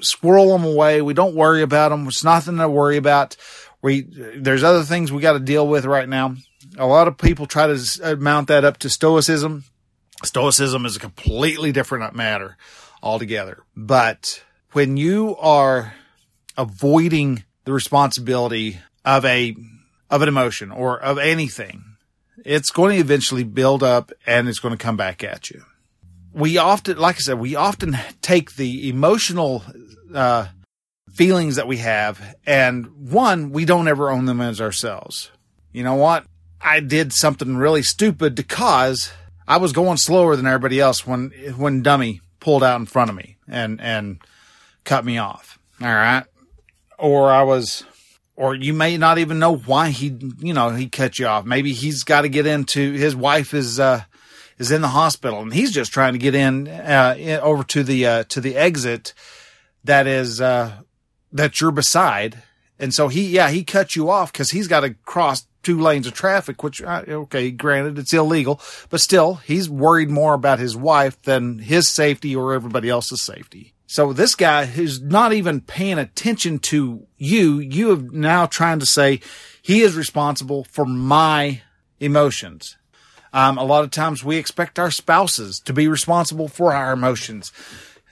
squirrel 0.00 0.56
them 0.56 0.64
away. 0.64 1.02
We 1.02 1.12
don't 1.12 1.34
worry 1.34 1.60
about 1.60 1.90
them. 1.90 2.08
It's 2.08 2.24
nothing 2.24 2.56
to 2.56 2.70
worry 2.70 2.96
about. 2.96 3.36
We, 3.82 4.06
there's 4.38 4.64
other 4.64 4.82
things 4.82 5.12
we 5.12 5.20
got 5.20 5.34
to 5.34 5.40
deal 5.40 5.68
with 5.68 5.84
right 5.84 6.08
now 6.08 6.36
a 6.78 6.86
lot 6.86 7.08
of 7.08 7.18
people 7.18 7.46
try 7.46 7.66
to 7.66 8.00
uh, 8.02 8.16
mount 8.16 8.48
that 8.48 8.64
up 8.64 8.78
to 8.78 8.90
stoicism. 8.90 9.64
Stoicism 10.22 10.86
is 10.86 10.96
a 10.96 11.00
completely 11.00 11.72
different 11.72 12.14
matter 12.14 12.56
altogether. 13.02 13.62
But 13.76 14.42
when 14.72 14.96
you 14.96 15.36
are 15.36 15.94
avoiding 16.56 17.44
the 17.64 17.72
responsibility 17.72 18.78
of 19.04 19.24
a, 19.24 19.56
of 20.10 20.22
an 20.22 20.28
emotion 20.28 20.70
or 20.70 21.00
of 21.00 21.18
anything, 21.18 21.84
it's 22.44 22.70
going 22.70 22.94
to 22.94 23.00
eventually 23.00 23.44
build 23.44 23.82
up 23.82 24.12
and 24.26 24.48
it's 24.48 24.58
going 24.58 24.76
to 24.76 24.82
come 24.82 24.96
back 24.96 25.22
at 25.22 25.50
you. 25.50 25.64
We 26.32 26.58
often, 26.58 26.98
like 26.98 27.16
I 27.16 27.20
said, 27.20 27.38
we 27.38 27.54
often 27.54 27.96
take 28.20 28.56
the 28.56 28.88
emotional, 28.88 29.62
uh, 30.12 30.48
feelings 31.12 31.56
that 31.56 31.68
we 31.68 31.76
have 31.76 32.34
and 32.44 33.10
one, 33.10 33.50
we 33.50 33.64
don't 33.64 33.86
ever 33.86 34.10
own 34.10 34.24
them 34.24 34.40
as 34.40 34.60
ourselves. 34.60 35.30
You 35.72 35.84
know 35.84 35.94
what? 35.94 36.24
I 36.64 36.80
did 36.80 37.12
something 37.12 37.56
really 37.56 37.82
stupid 37.82 38.34
because 38.34 39.12
I 39.46 39.58
was 39.58 39.72
going 39.72 39.98
slower 39.98 40.34
than 40.34 40.46
everybody 40.46 40.80
else 40.80 41.06
when 41.06 41.30
when 41.56 41.82
Dummy 41.82 42.22
pulled 42.40 42.64
out 42.64 42.80
in 42.80 42.86
front 42.86 43.10
of 43.10 43.16
me 43.16 43.36
and 43.46 43.80
and 43.80 44.18
cut 44.84 45.04
me 45.04 45.18
off. 45.18 45.58
All 45.82 45.88
right, 45.88 46.24
or 46.98 47.30
I 47.30 47.42
was, 47.42 47.84
or 48.34 48.54
you 48.54 48.72
may 48.72 48.96
not 48.96 49.18
even 49.18 49.38
know 49.38 49.56
why 49.56 49.90
he 49.90 50.16
you 50.38 50.54
know 50.54 50.70
he 50.70 50.88
cut 50.88 51.18
you 51.18 51.26
off. 51.26 51.44
Maybe 51.44 51.74
he's 51.74 52.02
got 52.02 52.22
to 52.22 52.30
get 52.30 52.46
into 52.46 52.92
his 52.92 53.14
wife 53.14 53.52
is 53.52 53.78
uh 53.78 54.04
is 54.56 54.70
in 54.70 54.80
the 54.80 54.88
hospital 54.88 55.40
and 55.40 55.52
he's 55.52 55.72
just 55.72 55.92
trying 55.92 56.14
to 56.14 56.18
get 56.18 56.34
in, 56.34 56.68
uh, 56.68 57.40
over 57.42 57.64
to 57.64 57.82
the 57.82 58.06
uh, 58.06 58.24
to 58.24 58.40
the 58.40 58.56
exit 58.56 59.12
that 59.82 60.06
is 60.06 60.40
uh 60.40 60.80
that 61.30 61.60
you're 61.60 61.72
beside. 61.72 62.42
And 62.78 62.94
so 62.94 63.08
he, 63.08 63.28
yeah, 63.28 63.50
he 63.50 63.62
cut 63.64 63.94
you 63.94 64.10
off 64.10 64.32
because 64.32 64.50
he's 64.50 64.66
got 64.66 64.80
to 64.80 64.94
cross 64.94 65.46
two 65.64 65.80
lanes 65.80 66.06
of 66.06 66.12
traffic, 66.12 66.62
which, 66.62 66.82
uh, 66.82 67.02
okay, 67.08 67.50
granted, 67.50 67.98
it's 67.98 68.12
illegal, 68.12 68.60
but 68.90 69.00
still, 69.00 69.34
he's 69.34 69.68
worried 69.68 70.10
more 70.10 70.34
about 70.34 70.58
his 70.58 70.76
wife 70.76 71.20
than 71.22 71.58
his 71.58 71.88
safety 71.88 72.36
or 72.36 72.54
everybody 72.54 72.88
else's 72.88 73.24
safety. 73.24 73.72
So 73.86 74.12
this 74.12 74.34
guy 74.34 74.66
who's 74.66 75.00
not 75.00 75.32
even 75.32 75.60
paying 75.60 75.98
attention 75.98 76.58
to 76.60 77.06
you, 77.16 77.60
you 77.60 77.90
have 77.90 78.12
now 78.12 78.46
trying 78.46 78.80
to 78.80 78.86
say 78.86 79.20
he 79.62 79.82
is 79.82 79.94
responsible 79.94 80.64
for 80.64 80.84
my 80.84 81.62
emotions. 82.00 82.76
Um, 83.32 83.58
a 83.58 83.64
lot 83.64 83.84
of 83.84 83.90
times 83.90 84.24
we 84.24 84.36
expect 84.36 84.78
our 84.78 84.90
spouses 84.90 85.60
to 85.60 85.72
be 85.72 85.88
responsible 85.88 86.48
for 86.48 86.72
our 86.72 86.92
emotions. 86.92 87.52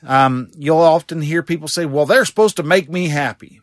Um, 0.04 0.50
you'll 0.56 0.78
often 0.78 1.20
hear 1.20 1.42
people 1.42 1.68
say, 1.68 1.86
well, 1.86 2.06
they're 2.06 2.24
supposed 2.24 2.56
to 2.56 2.62
make 2.62 2.88
me 2.90 3.08
happy. 3.08 3.60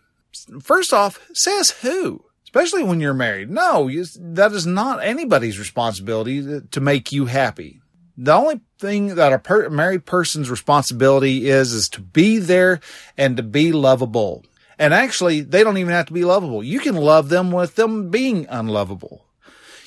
First 0.62 0.93
off, 0.93 1.19
says 1.34 1.72
who? 1.81 2.24
Especially 2.50 2.84
when 2.84 3.00
you're 3.00 3.13
married. 3.13 3.51
No, 3.51 3.88
you, 3.88 4.06
that 4.15 4.51
is 4.53 4.65
not 4.65 5.03
anybody's 5.03 5.60
responsibility 5.60 6.62
to 6.72 6.82
make 6.82 7.12
you 7.12 7.25
happy. 7.25 7.79
The 8.18 8.34
only 8.34 8.62
thing 8.79 9.15
that 9.15 9.32
a 9.32 9.38
per- 9.38 9.70
married 9.70 10.06
person's 10.06 10.50
responsibility 10.50 11.48
is, 11.48 11.74
is 11.74 11.88
to 11.89 12.01
be 12.01 12.39
there 12.39 12.79
and 13.15 13.38
to 13.38 13.44
be 13.44 13.72
lovable. 13.72 14.46
And 14.79 14.96
actually, 14.96 15.41
they 15.41 15.63
don't 15.63 15.77
even 15.77 15.94
have 15.94 16.08
to 16.08 16.13
be 16.13 16.25
lovable. 16.25 16.63
You 16.63 16.79
can 16.79 16.96
love 16.96 17.29
them 17.29 17.51
with 17.51 17.75
them 17.75 18.10
being 18.10 18.48
unlovable. 18.50 19.25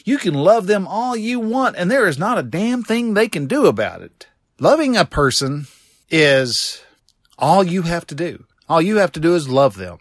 You 0.04 0.18
can 0.18 0.34
love 0.34 0.68
them 0.68 0.86
all 0.86 1.16
you 1.16 1.40
want, 1.40 1.76
and 1.76 1.90
there 1.90 2.06
is 2.06 2.18
not 2.18 2.38
a 2.38 2.42
damn 2.42 2.84
thing 2.84 3.14
they 3.14 3.28
can 3.28 3.46
do 3.46 3.66
about 3.66 4.02
it. 4.02 4.28
Loving 4.60 4.96
a 4.96 5.04
person 5.04 5.66
is 6.10 6.82
all 7.38 7.64
you 7.64 7.82
have 7.82 8.06
to 8.06 8.14
do. 8.14 8.44
All 8.68 8.80
you 8.80 8.98
have 8.98 9.12
to 9.12 9.20
do 9.20 9.34
is 9.34 9.48
love 9.48 9.76
them. 9.76 9.98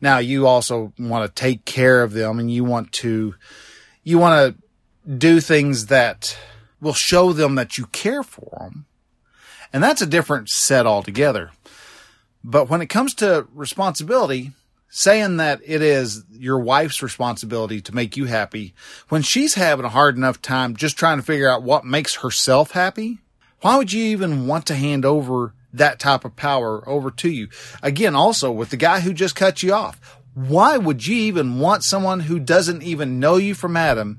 Now 0.00 0.18
you 0.18 0.46
also 0.46 0.92
want 0.98 1.24
to 1.24 1.40
take 1.40 1.64
care 1.64 2.02
of 2.02 2.12
them 2.12 2.38
and 2.38 2.50
you 2.50 2.64
want 2.64 2.92
to, 2.92 3.34
you 4.02 4.18
want 4.18 4.56
to 4.56 5.10
do 5.10 5.40
things 5.40 5.86
that 5.86 6.36
will 6.80 6.94
show 6.94 7.32
them 7.32 7.54
that 7.56 7.78
you 7.78 7.86
care 7.86 8.22
for 8.22 8.58
them. 8.60 8.86
And 9.72 9.82
that's 9.82 10.02
a 10.02 10.06
different 10.06 10.48
set 10.48 10.86
altogether. 10.86 11.50
But 12.42 12.70
when 12.70 12.80
it 12.80 12.86
comes 12.86 13.14
to 13.16 13.46
responsibility, 13.54 14.52
saying 14.90 15.36
that 15.36 15.60
it 15.64 15.82
is 15.82 16.24
your 16.32 16.58
wife's 16.58 17.02
responsibility 17.02 17.80
to 17.80 17.94
make 17.94 18.16
you 18.16 18.24
happy 18.24 18.74
when 19.08 19.22
she's 19.22 19.54
having 19.54 19.84
a 19.84 19.90
hard 19.90 20.16
enough 20.16 20.42
time 20.42 20.74
just 20.74 20.98
trying 20.98 21.16
to 21.16 21.22
figure 21.22 21.48
out 21.48 21.62
what 21.62 21.84
makes 21.84 22.16
herself 22.16 22.72
happy, 22.72 23.18
why 23.60 23.76
would 23.76 23.92
you 23.92 24.04
even 24.04 24.46
want 24.48 24.66
to 24.66 24.74
hand 24.74 25.04
over 25.04 25.54
that 25.72 25.98
type 25.98 26.24
of 26.24 26.36
power 26.36 26.86
over 26.88 27.10
to 27.10 27.30
you. 27.30 27.48
Again, 27.82 28.14
also 28.14 28.50
with 28.50 28.70
the 28.70 28.76
guy 28.76 29.00
who 29.00 29.12
just 29.12 29.36
cut 29.36 29.62
you 29.62 29.72
off. 29.72 30.18
Why 30.34 30.76
would 30.76 31.06
you 31.06 31.16
even 31.16 31.58
want 31.58 31.84
someone 31.84 32.20
who 32.20 32.38
doesn't 32.38 32.82
even 32.82 33.18
know 33.20 33.36
you 33.36 33.54
from 33.54 33.76
Adam 33.76 34.18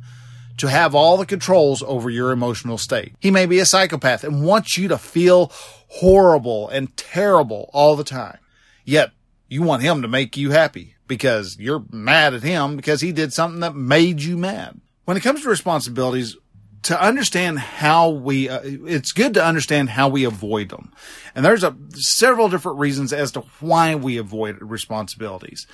to 0.58 0.68
have 0.68 0.94
all 0.94 1.18
the 1.18 1.26
controls 1.26 1.82
over 1.84 2.10
your 2.10 2.32
emotional 2.32 2.78
state? 2.78 3.16
He 3.20 3.32
may 3.32 3.46
be 3.46 3.60
a 3.60 3.66
psychopath 3.66 4.24
and 4.24 4.44
wants 4.44 4.78
you 4.78 4.88
to 4.90 4.98
feel 4.98 5.52
horrible 5.88 6.70
and 6.70 6.96
terrible 6.98 7.70
all 7.74 7.96
the 7.96 8.04
time. 8.04 8.38
Yet 8.84 9.12
you 9.48 9.62
want 9.62 9.84
him 9.84 10.02
to 10.02 10.08
make 10.08 10.38
you 10.38 10.52
happy 10.52 10.96
because 11.08 11.58
you're 11.60 11.84
mad 11.92 12.34
at 12.34 12.44
him 12.44 12.76
because 12.76 13.02
he 13.02 13.12
did 13.12 13.34
something 13.34 13.62
that 13.62 13.76
made 13.76 14.22
you 14.22 14.38
mad. 14.38 14.80
When 15.06 15.18
it 15.18 15.24
comes 15.24 15.42
to 15.42 15.50
responsibilities, 15.50 16.38
to 16.84 17.00
understand 17.00 17.60
how 17.60 18.10
we, 18.10 18.50
uh, 18.50 18.60
it's 18.64 19.12
good 19.12 19.36
to 19.36 19.46
understand 19.46 19.90
how 19.90 20.10
we 20.10 20.24
avoid 20.24 20.70
them. 20.70 20.92
And 21.36 21.46
there's 21.46 21.64
a 21.64 21.76
several 21.94 22.50
different 22.50 22.80
reasons 22.80 23.14
as 23.14 23.32
to 23.34 23.42
why 23.60 23.96
we 23.96 24.18
avoid 24.18 24.62
responsibilities. 24.62 25.68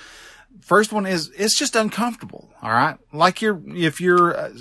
First 0.60 0.92
one 0.92 1.06
is 1.06 1.30
it's 1.36 1.56
just 1.56 1.76
uncomfortable. 1.76 2.50
All 2.62 2.70
right. 2.70 2.96
Like 3.12 3.40
you're, 3.40 3.60
if 3.68 4.00
you're 4.00 4.36
uh, 4.36 4.52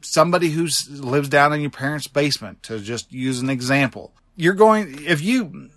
somebody 0.00 0.50
who 0.50 0.68
lives 0.90 1.28
down 1.28 1.52
in 1.52 1.60
your 1.60 1.70
parents' 1.70 2.06
basement 2.06 2.62
to 2.64 2.78
just 2.78 3.12
use 3.12 3.40
an 3.40 3.50
example, 3.50 4.14
you're 4.36 4.54
going, 4.54 5.04
if 5.04 5.20
you 5.20 5.70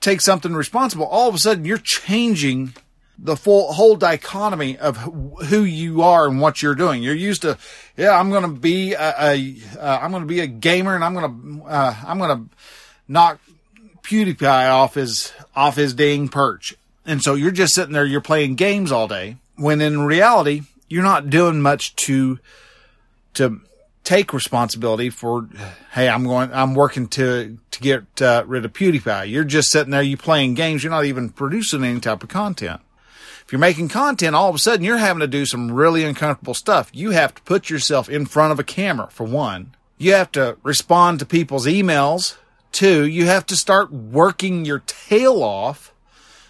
take 0.00 0.20
something 0.20 0.54
responsible, 0.54 1.06
all 1.06 1.28
of 1.28 1.34
a 1.34 1.38
sudden 1.38 1.64
you're 1.64 1.78
changing 1.78 2.74
the 3.18 3.36
full 3.36 3.72
whole 3.72 3.96
dichotomy 3.96 4.76
of 4.78 4.96
who 4.96 5.62
you 5.62 6.02
are 6.02 6.26
and 6.26 6.40
what 6.40 6.62
you're 6.62 6.74
doing. 6.74 7.02
You're 7.02 7.14
used 7.14 7.42
to, 7.42 7.58
yeah, 7.96 8.18
I'm 8.18 8.30
going 8.30 8.42
to 8.42 8.60
be 8.60 8.94
a, 8.94 9.14
a 9.18 9.56
I'm 9.80 10.10
going 10.10 10.22
to 10.22 10.28
be 10.28 10.40
a 10.40 10.46
gamer 10.46 10.94
and 10.94 11.04
I'm 11.04 11.14
going 11.14 11.60
to, 11.60 11.64
uh, 11.66 11.96
I'm 12.06 12.18
going 12.18 12.36
to 12.36 12.56
knock 13.06 13.40
PewDiePie 14.02 14.70
off 14.70 14.94
his, 14.94 15.32
off 15.54 15.76
his 15.76 15.94
dang 15.94 16.28
perch. 16.28 16.74
And 17.06 17.22
so 17.22 17.34
you're 17.34 17.50
just 17.50 17.74
sitting 17.74 17.92
there, 17.92 18.04
you're 18.04 18.20
playing 18.20 18.56
games 18.56 18.90
all 18.90 19.08
day 19.08 19.36
when 19.56 19.80
in 19.80 20.02
reality, 20.02 20.62
you're 20.88 21.02
not 21.02 21.30
doing 21.30 21.60
much 21.60 21.96
to, 21.96 22.38
to 23.34 23.60
take 24.04 24.32
responsibility 24.34 25.10
for, 25.10 25.48
hey, 25.92 26.08
I'm 26.08 26.24
going, 26.24 26.52
I'm 26.52 26.74
working 26.74 27.06
to, 27.08 27.58
to 27.70 27.80
get 27.80 28.20
uh, 28.20 28.44
rid 28.46 28.64
of 28.64 28.72
PewDiePie. 28.72 29.30
You're 29.30 29.44
just 29.44 29.70
sitting 29.70 29.90
there, 29.90 30.02
you 30.02 30.16
playing 30.16 30.54
games. 30.54 30.82
You're 30.82 30.90
not 30.90 31.04
even 31.04 31.30
producing 31.30 31.84
any 31.84 32.00
type 32.00 32.22
of 32.22 32.28
content 32.28 32.80
you're 33.52 33.58
making 33.58 33.88
content, 33.88 34.34
all 34.34 34.48
of 34.48 34.54
a 34.54 34.58
sudden 34.58 34.84
you're 34.84 34.96
having 34.96 35.20
to 35.20 35.26
do 35.26 35.44
some 35.44 35.70
really 35.70 36.04
uncomfortable 36.04 36.54
stuff. 36.54 36.90
You 36.92 37.10
have 37.10 37.34
to 37.34 37.42
put 37.42 37.68
yourself 37.68 38.08
in 38.08 38.24
front 38.24 38.52
of 38.52 38.58
a 38.58 38.64
camera, 38.64 39.08
for 39.10 39.24
one. 39.24 39.74
You 39.98 40.14
have 40.14 40.32
to 40.32 40.56
respond 40.62 41.18
to 41.18 41.26
people's 41.26 41.66
emails. 41.66 42.36
Two, 42.72 43.06
you 43.06 43.26
have 43.26 43.44
to 43.46 43.56
start 43.56 43.92
working 43.92 44.64
your 44.64 44.80
tail 44.86 45.42
off 45.42 45.92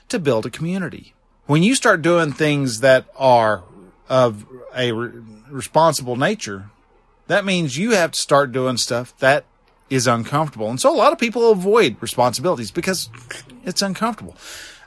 to 0.09 0.21
build 0.21 0.47
a 0.47 0.51
community. 0.51 1.15
When 1.47 1.65
you 1.65 1.75
start 1.75 2.03
doing 2.03 2.33
things 2.33 2.81
that 2.81 3.07
are 3.17 3.65
of 4.09 4.47
a 4.75 4.93
re- 4.93 5.23
responsible 5.51 6.17
nature, 6.17 6.71
that 7.27 7.45
means 7.45 7.77
you 7.77 7.91
have 7.91 8.13
to 8.13 8.21
start 8.21 8.53
doing 8.53 8.77
stuff 8.77 9.17
that 9.19 9.45
is 9.91 10.07
uncomfortable. 10.07 10.71
And 10.71 10.81
so 10.81 10.95
a 10.95 10.97
lot 10.97 11.13
of 11.13 11.19
people 11.19 11.51
avoid 11.51 11.97
responsibilities 12.01 12.71
because 12.71 13.11
it's 13.65 13.83
uncomfortable. 13.83 14.37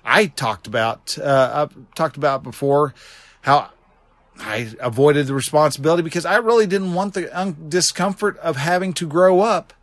I 0.06 0.28
talked 0.28 0.68
about, 0.68 1.18
uh, 1.18 1.68
I 1.68 1.96
talked 1.96 2.16
about 2.16 2.44
before 2.44 2.94
how 3.42 3.72
I 4.40 4.74
avoided 4.80 5.28
the 5.28 5.34
responsibility 5.34 6.04
because 6.04 6.26
I 6.26 6.38
really 6.38 6.68
didn't 6.68 6.94
want 6.94 7.16
the 7.16 7.38
un- 7.38 7.56
discomfort 7.70 8.38
of 8.38 8.56
having 8.56 8.94
to 8.94 9.08
grow 9.08 9.42
up. 9.42 9.74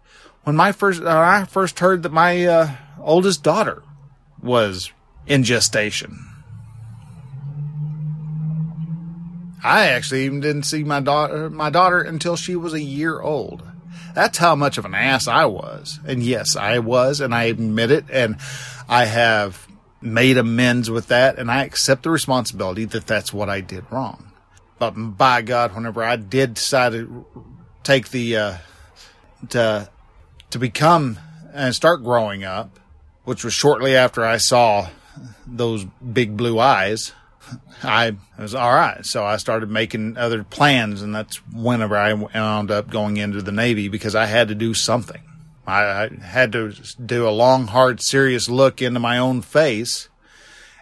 When 0.45 0.57
my 0.57 0.73
first, 0.73 1.01
when 1.01 1.09
I 1.09 1.45
first 1.45 1.81
heard 1.81 2.03
that 2.03 2.13
my 2.13 2.47
uh, 2.47 2.71
oldest 3.01 3.43
daughter 3.43 3.83
was 4.43 4.93
in 5.27 5.45
gestation, 5.45 6.19
I 9.65 9.89
actually 9.89 10.25
even 10.25 10.41
didn't 10.41 10.65
see 10.65 10.83
my 10.83 11.01
daughter, 11.01 11.49
my 11.49 11.71
daughter 11.71 12.01
until 12.01 12.37
she 12.37 12.57
was 12.57 12.75
a 12.75 12.81
year 12.81 13.21
old. 13.21 13.63
That's 14.15 14.39
how 14.39 14.55
much 14.57 14.77
of 14.77 14.85
an 14.85 14.95
ass 14.95 15.29
I 15.29 15.47
was. 15.47 16.01
And 16.07 16.23
yes, 16.23 16.57
I 16.57 16.81
was, 16.81 17.21
and 17.21 17.35
I 17.35 17.45
admit 17.45 17.91
it, 17.91 18.05
and 18.11 18.37
I 18.89 19.07
have 19.07 19.67
made 20.03 20.37
amends 20.37 20.91
with 20.91 21.09
that, 21.09 21.39
and 21.39 21.51
I 21.51 21.65
accept 21.65 22.03
the 22.03 22.11
responsibility 22.11 22.85
that 22.87 23.07
that's 23.07 23.33
what 23.33 23.49
I 23.49 23.61
did 23.61 23.85
wrong. 23.91 24.33
But 24.79 24.93
by 24.93 25.43
God, 25.43 25.75
whenever 25.75 26.03
I 26.03 26.17
did 26.17 26.55
decide 26.55 26.93
to 26.93 27.25
take 27.83 28.11
the, 28.11 28.37
uh, 28.37 28.55
to, 29.51 29.89
to 30.51 30.59
become 30.59 31.19
and 31.55 31.75
start 31.75 32.03
growing 32.03 32.45
up, 32.45 32.81
which 33.25 33.45
was 33.45 33.55
shortly 33.55 33.95
after 33.95 34.25
I 34.25 34.39
saw 34.39 34.89
those 35.47 35.85
big 35.85 36.37
blue 36.37 36.59
eyes, 36.59 37.13
I 37.83 38.17
was 38.39 38.55
all 38.55 38.73
right. 38.73 39.05
So 39.05 39.25
I 39.25 39.37
started 39.37 39.71
making 39.71 40.17
other 40.17 40.45
plans, 40.45 41.03
and 41.03 41.15
that's 41.15 41.37
whenever 41.53 41.97
I 41.97 42.13
wound 42.13 42.71
up 42.71 42.91
going 42.91 43.17
into 43.17 43.43
the 43.43 43.53
Navy 43.53 43.89
because 43.89 44.15
I 44.15 44.27
had 44.27 44.49
to 44.49 44.55
do 44.55 44.75
something. 44.75 45.21
I, 45.67 46.09
had 46.23 46.53
to 46.53 46.75
do 47.05 47.29
a 47.29 47.31
long, 47.31 47.69
hard, 47.69 48.01
serious 48.03 48.49
look 48.49 48.83
into 48.83 49.01
my 49.01 49.19
own 49.19 49.43
face 49.43 50.09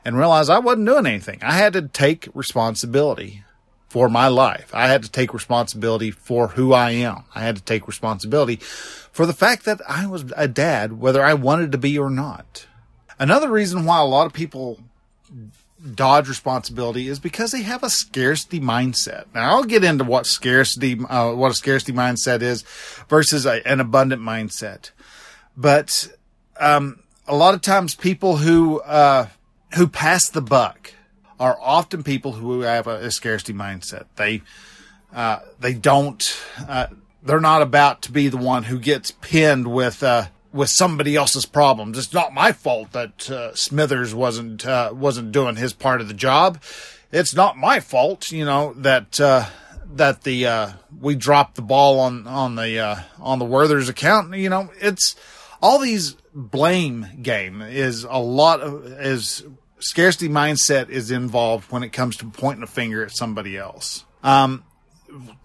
and 0.05 0.17
realize 0.17 0.49
I 0.49 0.59
wasn't 0.59 0.87
doing 0.87 1.07
anything. 1.07 1.41
I 1.43 1.53
had 1.53 1.75
to 1.75 1.83
take 1.83 2.29
responsibility 2.35 3.45
for 3.89 4.09
my 4.09 4.29
life. 4.29 4.71
I 4.73 4.87
had 4.87 5.03
to 5.03 5.11
take 5.11 5.35
responsibility 5.35 6.11
for 6.11 6.49
who 6.49 6.73
I 6.73 6.93
am. 6.93 7.25
I 7.35 7.41
had 7.41 7.57
to 7.57 7.63
take 7.63 7.87
responsibility 7.87 8.57
for 8.57 9.27
the 9.27 9.33
fact 9.33 9.65
that 9.65 9.81
I 9.89 10.07
was 10.07 10.33
a 10.37 10.49
dad, 10.49 11.01
whether 11.01 11.23
I 11.23 11.35
wanted 11.35 11.73
to 11.73 11.79
be 11.79 11.99
or 11.99 12.09
not. 12.09 12.67
Another 13.19 13.51
reason 13.51 13.85
why 13.85 14.01
a 14.01 14.05
lot 14.05 14.27
of 14.27 14.33
people 14.33 14.81
dodge 15.95 16.29
responsibility 16.29 17.09
is 17.09 17.19
because 17.19 17.53
they 17.53 17.63
have 17.63 17.83
a 17.83 17.91
scarcity 17.91 18.61
mindset. 18.61 19.25
Now 19.35 19.57
I'll 19.57 19.65
get 19.65 19.85
into 19.85 20.05
what 20.05 20.27
scarcity, 20.27 20.99
uh, 21.09 21.33
what 21.33 21.51
a 21.51 21.55
scarcity 21.55 21.93
mindset 21.93 22.43
is 22.43 22.63
versus 23.09 23.47
a, 23.47 23.67
an 23.67 23.81
abundant 23.81 24.23
mindset. 24.23 24.91
But, 25.57 26.09
um, 26.59 27.03
a 27.27 27.35
lot 27.35 27.55
of 27.55 27.63
times 27.63 27.95
people 27.95 28.39
who, 28.39 28.81
uh, 28.81 29.29
who 29.75 29.87
pass 29.87 30.29
the 30.29 30.43
buck 30.43 30.95
are 31.39 31.59
often 31.61 32.03
people 32.03 32.33
who 32.33 32.61
have 32.61 32.87
a, 32.87 32.97
a 32.97 33.11
scarcity 33.11 33.53
mindset. 33.53 34.05
They, 34.17 34.43
uh, 35.15 35.41
they 35.59 35.75
don't, 35.75 36.39
uh, 36.69 36.89
they're 37.23 37.41
not 37.41 37.63
about 37.63 38.03
to 38.03 38.13
be 38.13 38.29
the 38.29 38.37
one 38.37 38.65
who 38.65 38.79
gets 38.79 39.11
pinned 39.11 39.73
with, 39.73 40.03
uh, 40.03 40.27
with 40.53 40.69
somebody 40.69 41.17
else's 41.17 41.47
problems. 41.47 41.99
It's 41.99 42.13
not 42.13 42.35
my 42.35 42.53
fault 42.53 42.93
that 42.93 43.31
uh, 43.31 43.55
Smithers 43.55 44.15
wasn't 44.15 44.67
uh, 44.67 44.91
wasn't 44.93 45.33
doing 45.33 45.57
his 45.57 45.73
part 45.73 46.01
of 46.01 46.09
the 46.09 46.15
job. 46.15 46.63
It's 47.13 47.35
not 47.35 47.57
my 47.57 47.81
fault, 47.81 48.31
you 48.31 48.45
know, 48.45 48.75
that 48.75 49.21
uh, 49.21 49.47
that 49.95 50.23
the 50.23 50.47
uh, 50.47 50.71
we 51.01 51.15
dropped 51.15 51.57
the 51.57 51.63
ball 51.63 52.01
on 52.01 52.27
on 52.27 52.57
the 52.57 52.79
uh, 52.79 52.97
on 53.19 53.39
the 53.39 53.45
Werther's 53.45 53.89
account. 53.89 54.35
You 54.37 54.49
know, 54.49 54.71
it's 54.81 55.17
all 55.63 55.79
these 55.79 56.17
blame 56.35 57.07
game 57.23 57.63
is 57.63 58.05
a 58.05 58.19
lot 58.19 58.61
of 58.61 58.87
is 58.87 59.45
scarcity 59.79 60.29
mindset 60.29 60.89
is 60.89 61.11
involved 61.11 61.71
when 61.73 61.83
it 61.83 61.91
comes 61.91 62.17
to 62.19 62.27
pointing 62.27 62.63
a 62.63 62.69
finger 62.69 63.05
at 63.05 63.17
somebody 63.17 63.57
else. 63.57 64.05
Um, 64.23 64.65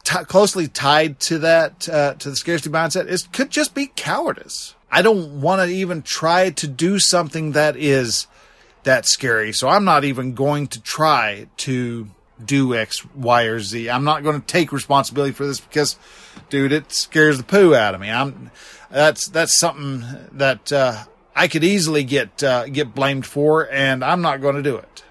T- 0.03 0.23
closely 0.25 0.67
tied 0.67 1.19
to 1.21 1.39
that, 1.39 1.89
uh, 1.89 2.13
to 2.19 2.29
the 2.29 2.35
scarcity 2.35 2.69
mindset 2.69 3.07
is 3.07 3.23
could 3.23 3.49
just 3.49 3.73
be 3.73 3.87
cowardice. 3.87 4.75
I 4.91 5.01
don't 5.01 5.41
want 5.41 5.61
to 5.61 5.67
even 5.67 6.01
try 6.01 6.51
to 6.51 6.67
do 6.67 6.99
something 6.99 7.53
that 7.53 7.75
is 7.75 8.27
that 8.83 9.05
scary. 9.05 9.51
So 9.51 9.67
I'm 9.67 9.83
not 9.83 10.03
even 10.03 10.33
going 10.33 10.67
to 10.67 10.81
try 10.81 11.47
to 11.57 12.09
do 12.43 12.75
X, 12.75 13.05
Y, 13.15 13.43
or 13.43 13.59
Z. 13.59 13.89
I'm 13.89 14.03
not 14.03 14.23
going 14.23 14.39
to 14.39 14.45
take 14.45 14.71
responsibility 14.71 15.33
for 15.33 15.45
this 15.45 15.59
because, 15.59 15.97
dude, 16.49 16.71
it 16.71 16.91
scares 16.91 17.37
the 17.37 17.43
poo 17.43 17.75
out 17.75 17.95
of 17.95 18.01
me. 18.01 18.09
I'm 18.09 18.51
that's 18.89 19.27
that's 19.27 19.59
something 19.59 20.03
that 20.33 20.71
uh, 20.71 21.03
I 21.35 21.47
could 21.47 21.63
easily 21.63 22.03
get 22.03 22.43
uh, 22.43 22.67
get 22.67 22.95
blamed 22.95 23.25
for, 23.25 23.69
and 23.69 24.03
I'm 24.03 24.21
not 24.21 24.41
going 24.41 24.55
to 24.55 24.63
do 24.63 24.77
it. 24.77 25.03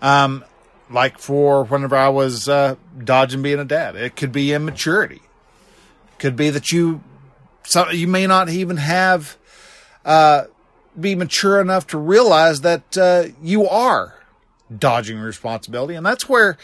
Um, 0.00 0.44
like 0.90 1.18
for 1.18 1.64
whenever 1.64 1.96
I 1.96 2.08
was 2.08 2.48
uh, 2.48 2.76
dodging 3.02 3.42
being 3.42 3.58
a 3.58 3.64
dad, 3.64 3.96
it 3.96 4.16
could 4.16 4.32
be 4.32 4.52
immaturity. 4.52 5.22
Could 6.18 6.36
be 6.36 6.50
that 6.50 6.72
you 6.72 7.02
so 7.64 7.90
you 7.90 8.08
may 8.08 8.26
not 8.26 8.48
even 8.48 8.76
have 8.76 9.36
uh, 10.04 10.44
be 10.98 11.14
mature 11.14 11.60
enough 11.60 11.86
to 11.88 11.98
realize 11.98 12.62
that 12.62 12.96
uh, 12.96 13.24
you 13.42 13.68
are 13.68 14.14
dodging 14.76 15.18
responsibility, 15.18 15.94
and 15.94 16.04
that's 16.04 16.28
where 16.28 16.58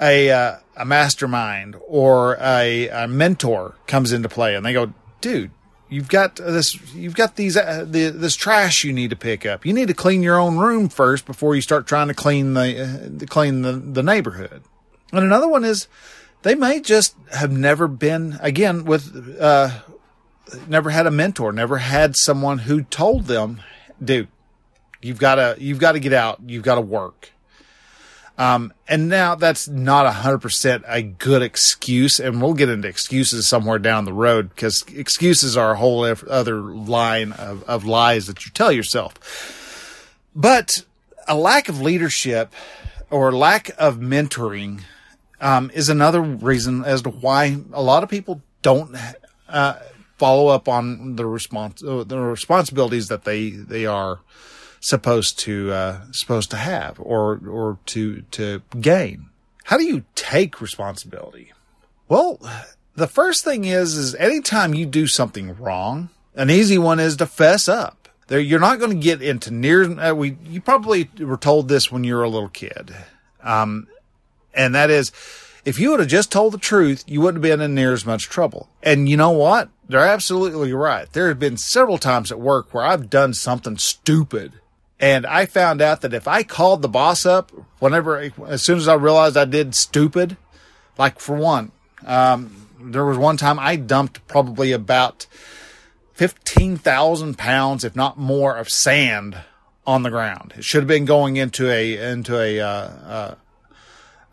a 0.00 0.30
uh, 0.30 0.56
a 0.76 0.84
mastermind 0.84 1.76
or 1.86 2.36
a, 2.40 2.88
a, 2.88 3.08
mentor 3.08 3.76
comes 3.86 4.12
into 4.12 4.28
play, 4.28 4.54
and 4.54 4.64
they 4.64 4.72
go, 4.72 4.92
"Dude, 5.20 5.50
you've 5.88 6.08
got 6.08 6.36
this, 6.36 6.94
you've 6.94 7.14
got 7.14 7.36
these 7.36 7.56
uh, 7.56 7.84
the, 7.88 8.10
this 8.10 8.36
trash 8.36 8.84
you 8.84 8.92
need 8.92 9.10
to 9.10 9.16
pick 9.16 9.46
up. 9.46 9.64
You 9.64 9.72
need 9.72 9.88
to 9.88 9.94
clean 9.94 10.22
your 10.22 10.38
own 10.38 10.56
room 10.56 10.88
first 10.88 11.26
before 11.26 11.54
you 11.54 11.60
start 11.60 11.86
trying 11.86 12.08
to 12.08 12.14
clean 12.14 12.54
the 12.54 13.20
uh, 13.22 13.26
clean 13.26 13.62
the, 13.62 13.72
the 13.72 14.02
neighborhood." 14.02 14.62
And 15.12 15.24
another 15.24 15.48
one 15.48 15.64
is 15.64 15.86
they 16.42 16.54
may 16.54 16.80
just 16.80 17.16
have 17.32 17.52
never 17.52 17.86
been 17.86 18.38
again 18.40 18.84
with 18.84 19.38
uh, 19.40 19.70
never 20.66 20.90
had 20.90 21.06
a 21.06 21.10
mentor, 21.10 21.52
never 21.52 21.78
had 21.78 22.16
someone 22.16 22.58
who 22.58 22.82
told 22.82 23.26
them, 23.26 23.60
dude, 24.02 24.28
you've 25.00 25.18
got 25.18 25.36
to, 25.36 25.56
you've 25.58 25.78
got 25.78 25.92
to 25.92 26.00
get 26.00 26.12
out. 26.12 26.40
You've 26.46 26.62
got 26.62 26.76
to 26.76 26.80
work. 26.80 27.30
Um, 28.36 28.72
and 28.88 29.08
now 29.08 29.36
that's 29.36 29.68
not 29.68 30.06
a 30.06 30.10
hundred 30.10 30.38
percent 30.38 30.84
a 30.88 31.02
good 31.02 31.40
excuse. 31.40 32.18
And 32.18 32.42
we'll 32.42 32.54
get 32.54 32.68
into 32.68 32.88
excuses 32.88 33.46
somewhere 33.46 33.78
down 33.78 34.06
the 34.06 34.12
road 34.12 34.50
because 34.50 34.84
excuses 34.94 35.56
are 35.56 35.72
a 35.72 35.76
whole 35.76 36.04
other 36.04 36.60
line 36.60 37.32
of, 37.32 37.62
of 37.64 37.84
lies 37.84 38.26
that 38.26 38.44
you 38.44 38.50
tell 38.52 38.72
yourself. 38.72 40.10
But 40.34 40.84
a 41.28 41.36
lack 41.36 41.68
of 41.68 41.80
leadership 41.80 42.52
or 43.08 43.30
lack 43.30 43.70
of 43.78 43.98
mentoring, 43.98 44.80
um, 45.40 45.70
is 45.72 45.88
another 45.88 46.20
reason 46.20 46.84
as 46.84 47.02
to 47.02 47.10
why 47.10 47.58
a 47.72 47.82
lot 47.82 48.02
of 48.02 48.08
people 48.08 48.42
don't, 48.62 48.96
uh, 49.48 49.74
follow 50.24 50.48
up 50.48 50.68
on 50.68 51.16
the 51.16 51.26
response 51.26 51.82
uh, 51.82 52.02
the 52.02 52.18
responsibilities 52.18 53.08
that 53.08 53.24
they 53.24 53.50
they 53.50 53.84
are 53.84 54.20
supposed 54.80 55.38
to 55.38 55.70
uh, 55.70 56.00
supposed 56.12 56.50
to 56.50 56.56
have 56.56 56.98
or 56.98 57.40
or 57.46 57.78
to 57.84 58.22
to 58.30 58.62
gain. 58.80 59.26
How 59.64 59.76
do 59.76 59.84
you 59.84 60.04
take 60.14 60.60
responsibility? 60.60 61.52
Well, 62.08 62.38
the 62.94 63.06
first 63.06 63.44
thing 63.44 63.64
is 63.64 63.96
is 63.96 64.14
anytime 64.14 64.72
you 64.72 64.86
do 64.86 65.06
something 65.06 65.56
wrong, 65.56 66.08
an 66.34 66.50
easy 66.50 66.78
one 66.78 67.00
is 67.00 67.16
to 67.16 67.26
fess 67.26 67.68
up. 67.68 68.08
There, 68.28 68.40
you're 68.40 68.60
not 68.60 68.78
going 68.78 68.92
to 68.98 69.04
get 69.10 69.20
into 69.20 69.50
near. 69.50 69.84
Uh, 70.00 70.14
we 70.14 70.38
you 70.44 70.60
probably 70.62 71.10
were 71.18 71.36
told 71.36 71.68
this 71.68 71.92
when 71.92 72.04
you 72.04 72.14
were 72.14 72.22
a 72.22 72.28
little 72.30 72.48
kid, 72.48 72.94
um, 73.42 73.88
and 74.54 74.74
that 74.74 74.88
is, 74.88 75.12
if 75.64 75.78
you 75.78 75.90
would 75.90 76.00
have 76.00 76.08
just 76.08 76.30
told 76.30 76.52
the 76.52 76.58
truth, 76.58 77.04
you 77.06 77.20
wouldn't 77.20 77.42
have 77.42 77.50
been 77.50 77.64
in 77.64 77.74
near 77.74 77.92
as 77.92 78.04
much 78.04 78.28
trouble. 78.28 78.68
And 78.82 79.08
you 79.08 79.16
know 79.16 79.30
what? 79.30 79.70
They're 79.88 80.00
absolutely 80.00 80.72
right. 80.72 81.10
There 81.12 81.28
have 81.28 81.38
been 81.38 81.56
several 81.56 81.98
times 81.98 82.30
at 82.30 82.40
work 82.40 82.72
where 82.72 82.84
I've 82.84 83.10
done 83.10 83.34
something 83.34 83.78
stupid. 83.78 84.54
And 85.00 85.26
I 85.26 85.46
found 85.46 85.82
out 85.82 86.02
that 86.02 86.14
if 86.14 86.28
I 86.28 86.42
called 86.42 86.82
the 86.82 86.88
boss 86.88 87.26
up 87.26 87.50
whenever, 87.78 88.30
as 88.46 88.62
soon 88.62 88.78
as 88.78 88.88
I 88.88 88.94
realized 88.94 89.36
I 89.36 89.44
did 89.44 89.74
stupid, 89.74 90.36
like 90.96 91.18
for 91.18 91.36
one, 91.36 91.72
um, 92.06 92.68
there 92.80 93.04
was 93.04 93.18
one 93.18 93.36
time 93.36 93.58
I 93.58 93.76
dumped 93.76 94.26
probably 94.26 94.72
about 94.72 95.26
15,000 96.14 97.36
pounds, 97.36 97.84
if 97.84 97.96
not 97.96 98.18
more, 98.18 98.56
of 98.56 98.68
sand 98.68 99.38
on 99.86 100.02
the 100.02 100.10
ground. 100.10 100.54
It 100.56 100.64
should 100.64 100.82
have 100.82 100.88
been 100.88 101.04
going 101.04 101.36
into 101.36 101.70
a, 101.70 102.12
into 102.12 102.38
a, 102.38 102.60
uh, 102.60 102.66
uh, 102.66 103.34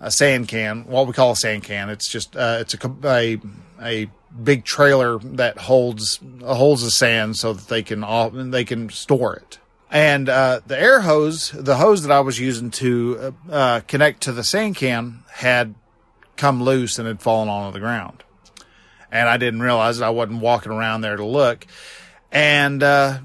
a 0.02 0.12
sand 0.12 0.48
can, 0.48 0.84
what 0.88 1.08
we 1.08 1.14
call 1.14 1.32
a 1.32 1.36
sand 1.36 1.64
can. 1.64 1.90
It's 1.90 2.10
just, 2.10 2.36
uh, 2.36 2.58
it's 2.60 2.74
a, 2.74 2.92
a, 3.06 3.40
a 3.80 4.10
big 4.44 4.66
trailer 4.66 5.20
that 5.20 5.58
holds 5.58 6.20
holds 6.44 6.82
the 6.82 6.90
sand 6.90 7.38
so 7.38 7.54
that 7.54 7.68
they 7.68 7.84
can 7.84 8.04
all, 8.04 8.32
they 8.32 8.66
can 8.66 8.90
store 8.90 9.36
it. 9.36 9.60
And 9.92 10.28
uh, 10.28 10.62
the 10.66 10.80
air 10.80 11.02
hose, 11.02 11.52
the 11.52 11.76
hose 11.76 12.04
that 12.04 12.12
I 12.12 12.22
was 12.22 12.40
using 12.40 12.72
to 12.72 13.36
uh, 13.50 13.82
connect 13.88 14.22
to 14.24 14.32
the 14.32 14.44
sand 14.44 14.76
can, 14.76 15.24
had 15.30 15.76
come 16.36 16.64
loose 16.64 16.98
and 16.98 17.08
had 17.08 17.22
fallen 17.22 17.50
onto 17.50 17.74
the 17.74 17.80
ground. 17.80 18.24
and 19.12 19.28
I 19.28 19.38
didn't 19.38 19.62
realize 19.62 19.98
that 19.98 20.06
I 20.06 20.10
wasn't 20.10 20.42
walking 20.42 20.72
around 20.72 21.02
there 21.02 21.18
to 21.18 21.26
look. 21.26 21.68
And, 22.32 22.82
uh, 22.82 23.20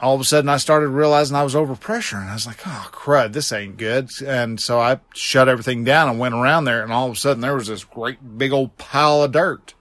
all 0.00 0.14
of 0.14 0.20
a 0.20 0.24
sudden 0.24 0.48
I 0.48 0.58
started 0.58 0.88
realizing 0.88 1.36
I 1.36 1.42
was 1.42 1.56
over 1.56 1.74
pressure 1.74 2.16
and 2.16 2.30
I 2.30 2.34
was 2.34 2.46
like, 2.46 2.66
oh 2.66 2.88
crud, 2.92 3.32
this 3.32 3.52
ain't 3.52 3.76
good. 3.76 4.10
And 4.24 4.60
so 4.60 4.80
I 4.80 5.00
shut 5.14 5.48
everything 5.48 5.84
down 5.84 6.08
and 6.08 6.18
went 6.18 6.34
around 6.34 6.64
there 6.64 6.82
and 6.82 6.92
all 6.92 7.06
of 7.06 7.12
a 7.12 7.16
sudden 7.16 7.40
there 7.40 7.54
was 7.54 7.66
this 7.66 7.84
great 7.84 8.38
big 8.38 8.52
old 8.52 8.76
pile 8.78 9.22
of 9.22 9.32
dirt. 9.32 9.74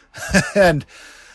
and 0.54 0.84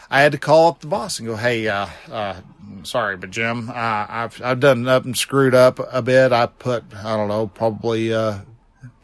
I 0.10 0.22
had 0.22 0.34
to 0.34 0.38
call 0.38 0.68
up 0.68 0.82
the 0.82 0.88
boss 0.88 1.20
and 1.20 1.28
go, 1.28 1.36
Hey, 1.36 1.68
uh, 1.68 1.88
uh, 2.12 2.36
sorry, 2.84 3.18
but 3.18 3.32
Jim, 3.32 3.70
uh, 3.70 3.74
I've, 3.74 4.42
I've 4.42 4.60
done 4.60 4.88
up 4.88 5.06
and 5.06 5.18
screwed 5.18 5.56
up 5.56 5.80
a 5.92 6.02
bit. 6.02 6.32
I 6.32 6.48
put, 6.48 6.84
I 6.94 7.16
don't 7.16 7.30
know, 7.30 7.48
probably, 7.48 8.14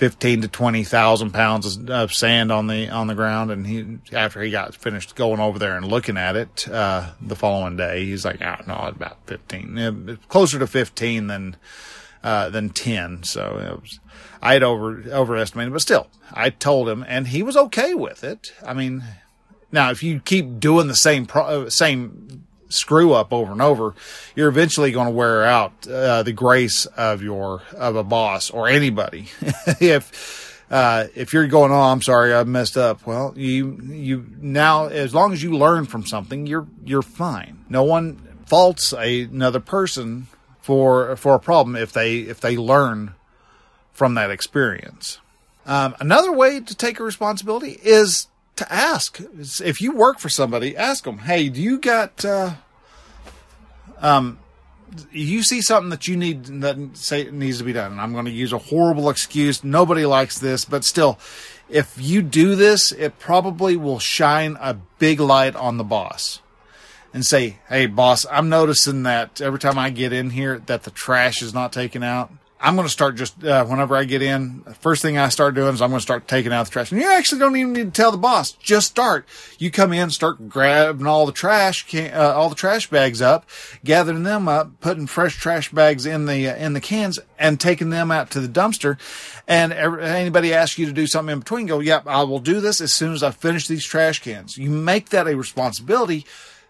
uh, 0.02 0.06
15 0.06 0.42
to 0.42 0.48
20,000 0.48 1.32
pounds 1.32 1.78
of 1.90 2.14
sand 2.14 2.52
on 2.52 2.68
the, 2.68 2.90
on 2.90 3.08
the 3.08 3.16
ground. 3.16 3.52
And 3.52 3.68
he, 3.68 4.00
after 4.14 4.42
he 4.42 4.52
got 4.52 4.76
finished 4.76 5.16
going 5.16 5.40
over 5.40 5.60
there 5.60 5.78
and 5.78 5.86
looking 5.86 6.18
at 6.18 6.36
it, 6.36 6.68
uh, 6.68 7.12
the 7.22 7.36
following 7.36 7.78
day, 7.78 8.06
he's 8.06 8.26
like, 8.26 8.42
oh, 8.42 8.56
no, 8.68 8.76
about 8.76 9.18
15, 9.28 10.20
closer 10.28 10.60
to 10.60 10.68
15 10.68 11.28
than, 11.28 11.56
uh, 12.24 12.50
than 12.50 12.70
10. 12.70 13.24
So 13.24 13.58
it 13.58 13.82
was, 13.82 14.00
I 14.42 14.54
had 14.54 14.64
over, 14.64 15.04
overestimated, 15.08 15.74
but 15.74 15.82
still, 15.82 16.08
I 16.34 16.50
told 16.50 16.90
him 16.90 17.06
and 17.08 17.28
he 17.28 17.44
was 17.44 17.56
okay 17.56 17.94
with 17.94 18.24
it. 18.24 18.54
I 18.66 18.74
mean, 18.74 19.04
now 19.72 19.92
if 19.92 20.02
you 20.02 20.20
keep 20.20 20.60
doing 20.60 20.88
the 20.88 20.96
same, 20.96 21.26
pro, 21.26 21.70
same 21.70 22.44
screw 22.72 23.14
up 23.14 23.32
over 23.32 23.52
and 23.52 23.62
over, 23.62 23.94
you're 24.36 24.50
eventually 24.50 24.92
going 24.92 25.08
to 25.08 25.14
wear 25.14 25.44
out 25.44 25.88
uh, 25.88 26.24
the 26.24 26.34
grace 26.34 26.86
of 26.86 27.22
your 27.22 27.62
of 27.76 27.96
a 27.96 28.04
boss 28.04 28.50
or 28.50 28.68
anybody. 28.68 29.28
if 29.80 30.66
uh, 30.72 31.08
if 31.16 31.34
you're 31.34 31.48
going, 31.48 31.72
oh, 31.72 31.82
I'm 31.82 32.02
sorry, 32.02 32.34
I 32.34 32.44
messed 32.46 32.78
up. 32.78 33.06
Well, 33.06 33.34
you 33.36 33.80
you 33.84 34.26
now 34.40 34.88
as 34.88 35.14
long 35.14 35.34
as 35.34 35.44
you 35.44 35.52
learn 35.52 35.86
from 35.86 36.06
something, 36.06 36.48
you're 36.48 36.68
you're 36.86 37.02
fine. 37.02 37.66
No 37.70 37.84
one 37.84 38.38
faults 38.46 38.94
a, 38.94 39.24
another 39.24 39.60
person 39.60 40.28
for 40.62 41.16
for 41.18 41.36
a 41.36 41.40
problem 41.40 41.76
if 41.76 41.92
they 41.92 42.20
if 42.20 42.40
they 42.40 42.58
learn 42.58 43.16
from 43.92 44.16
that 44.16 44.32
experience. 44.32 45.20
Um, 45.66 45.96
another 46.00 46.32
way 46.32 46.60
to 46.60 46.76
take 46.76 47.00
a 47.00 47.04
responsibility 47.04 47.80
is 47.84 48.28
to 48.62 48.74
ask. 48.74 49.20
If 49.64 49.82
you 49.82 49.92
work 49.92 50.20
for 50.20 50.30
somebody, 50.30 50.76
ask 50.76 51.04
them, 51.04 51.20
"Hey, 51.20 51.50
do 51.50 51.62
you 51.62 51.80
got 51.80 52.24
uh, 52.24 52.54
um 54.00 54.40
you 55.12 55.44
see 55.44 55.62
something 55.62 55.90
that 55.90 56.08
you 56.08 56.18
need 56.18 56.46
that 56.62 56.78
say 56.94 57.30
needs 57.32 57.60
to 57.60 57.64
be 57.64 57.74
done, 57.74 57.94
and 57.94 58.02
I'm 58.02 58.14
going 58.14 58.26
to 58.26 58.32
use 58.32 58.54
a 58.54 58.58
horrible 58.58 59.10
excuse. 59.10 59.64
Nobody 59.64 60.06
likes 60.06 60.40
this, 60.40 60.66
but 60.66 60.84
still, 60.84 61.18
if 61.70 61.96
you 61.98 62.22
do 62.22 62.56
this, 62.56 62.92
it 62.92 63.18
probably 63.20 63.78
will 63.78 64.00
shine 64.00 64.58
a 64.60 64.74
big 65.00 65.20
light 65.20 65.56
on 65.56 65.78
the 65.78 65.84
boss 65.84 66.42
and 67.14 67.26
say, 67.26 67.60
"Hey, 67.70 67.86
boss, 67.86 68.26
I'm 68.30 68.50
noticing 68.50 69.04
that 69.04 69.42
every 69.42 69.60
time 69.60 69.78
I 69.78 69.90
get 69.90 70.14
in 70.14 70.32
here, 70.32 70.60
that 70.66 70.84
the 70.84 70.92
trash 70.92 71.42
is 71.42 71.54
not 71.54 71.72
taken 71.72 72.04
out." 72.04 72.32
I'm 72.64 72.76
going 72.76 72.86
to 72.86 72.92
start 72.92 73.16
just 73.16 73.44
uh, 73.44 73.66
whenever 73.66 73.96
I 73.96 74.04
get 74.04 74.22
in. 74.22 74.62
First 74.80 75.02
thing 75.02 75.18
I 75.18 75.30
start 75.30 75.56
doing 75.56 75.74
is 75.74 75.82
I'm 75.82 75.90
going 75.90 75.98
to 75.98 76.04
start 76.04 76.28
taking 76.28 76.54
out 76.54 76.66
the 76.68 76.72
trash. 76.72 76.92
And 76.92 77.02
you 77.02 77.12
actually 77.12 77.40
don't 77.40 77.56
even 77.56 77.74
need 77.74 77.86
to 77.86 78.02
tell 78.02 78.12
the 78.12 78.20
boss. 78.20 78.52
Just 78.52 78.88
start. 78.88 79.28
You 79.58 79.72
come 79.72 79.92
in, 79.92 80.12
start 80.12 80.48
grabbing 80.48 81.08
all 81.08 81.26
the 81.26 81.32
trash, 81.32 81.84
uh, 81.96 82.34
all 82.36 82.50
the 82.50 82.56
trash 82.56 82.88
bags 82.88 83.20
up, 83.20 83.50
gathering 83.84 84.22
them 84.22 84.48
up, 84.48 84.80
putting 84.80 85.08
fresh 85.08 85.38
trash 85.38 85.72
bags 85.72 86.06
in 86.06 86.28
the 86.28 86.50
uh, 86.50 86.56
in 86.56 86.74
the 86.74 86.80
cans, 86.80 87.18
and 87.40 87.60
taking 87.60 87.90
them 87.90 88.12
out 88.12 88.30
to 88.32 88.40
the 88.40 88.48
dumpster. 88.48 89.00
And 89.48 89.74
every, 89.74 90.04
anybody 90.04 90.54
asks 90.54 90.78
you 90.78 90.86
to 90.86 90.94
do 90.94 91.08
something 91.08 91.34
in 91.34 91.40
between, 91.40 91.66
go, 91.66 91.80
"Yep, 91.80 92.06
I 92.06 92.22
will 92.24 92.40
do 92.40 92.62
this 92.62 92.80
as 92.80 92.94
soon 92.94 93.14
as 93.14 93.24
I 93.24 93.32
finish 93.32 93.68
these 93.68 93.86
trash 93.86 94.22
cans." 94.22 94.58
You 94.58 94.70
make 94.70 95.10
that 95.10 95.28
a 95.28 95.36
responsibility. 95.36 96.28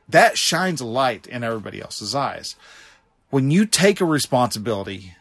That 0.08 0.38
shines 0.38 0.80
a 0.80 0.86
light 0.86 1.28
in 1.28 1.44
everybody 1.44 1.82
else's 1.82 2.16
eyes. 2.16 2.56
When 3.30 3.52
you 3.52 3.66
take 3.66 4.00
a 4.00 4.06
responsibility 4.06 5.16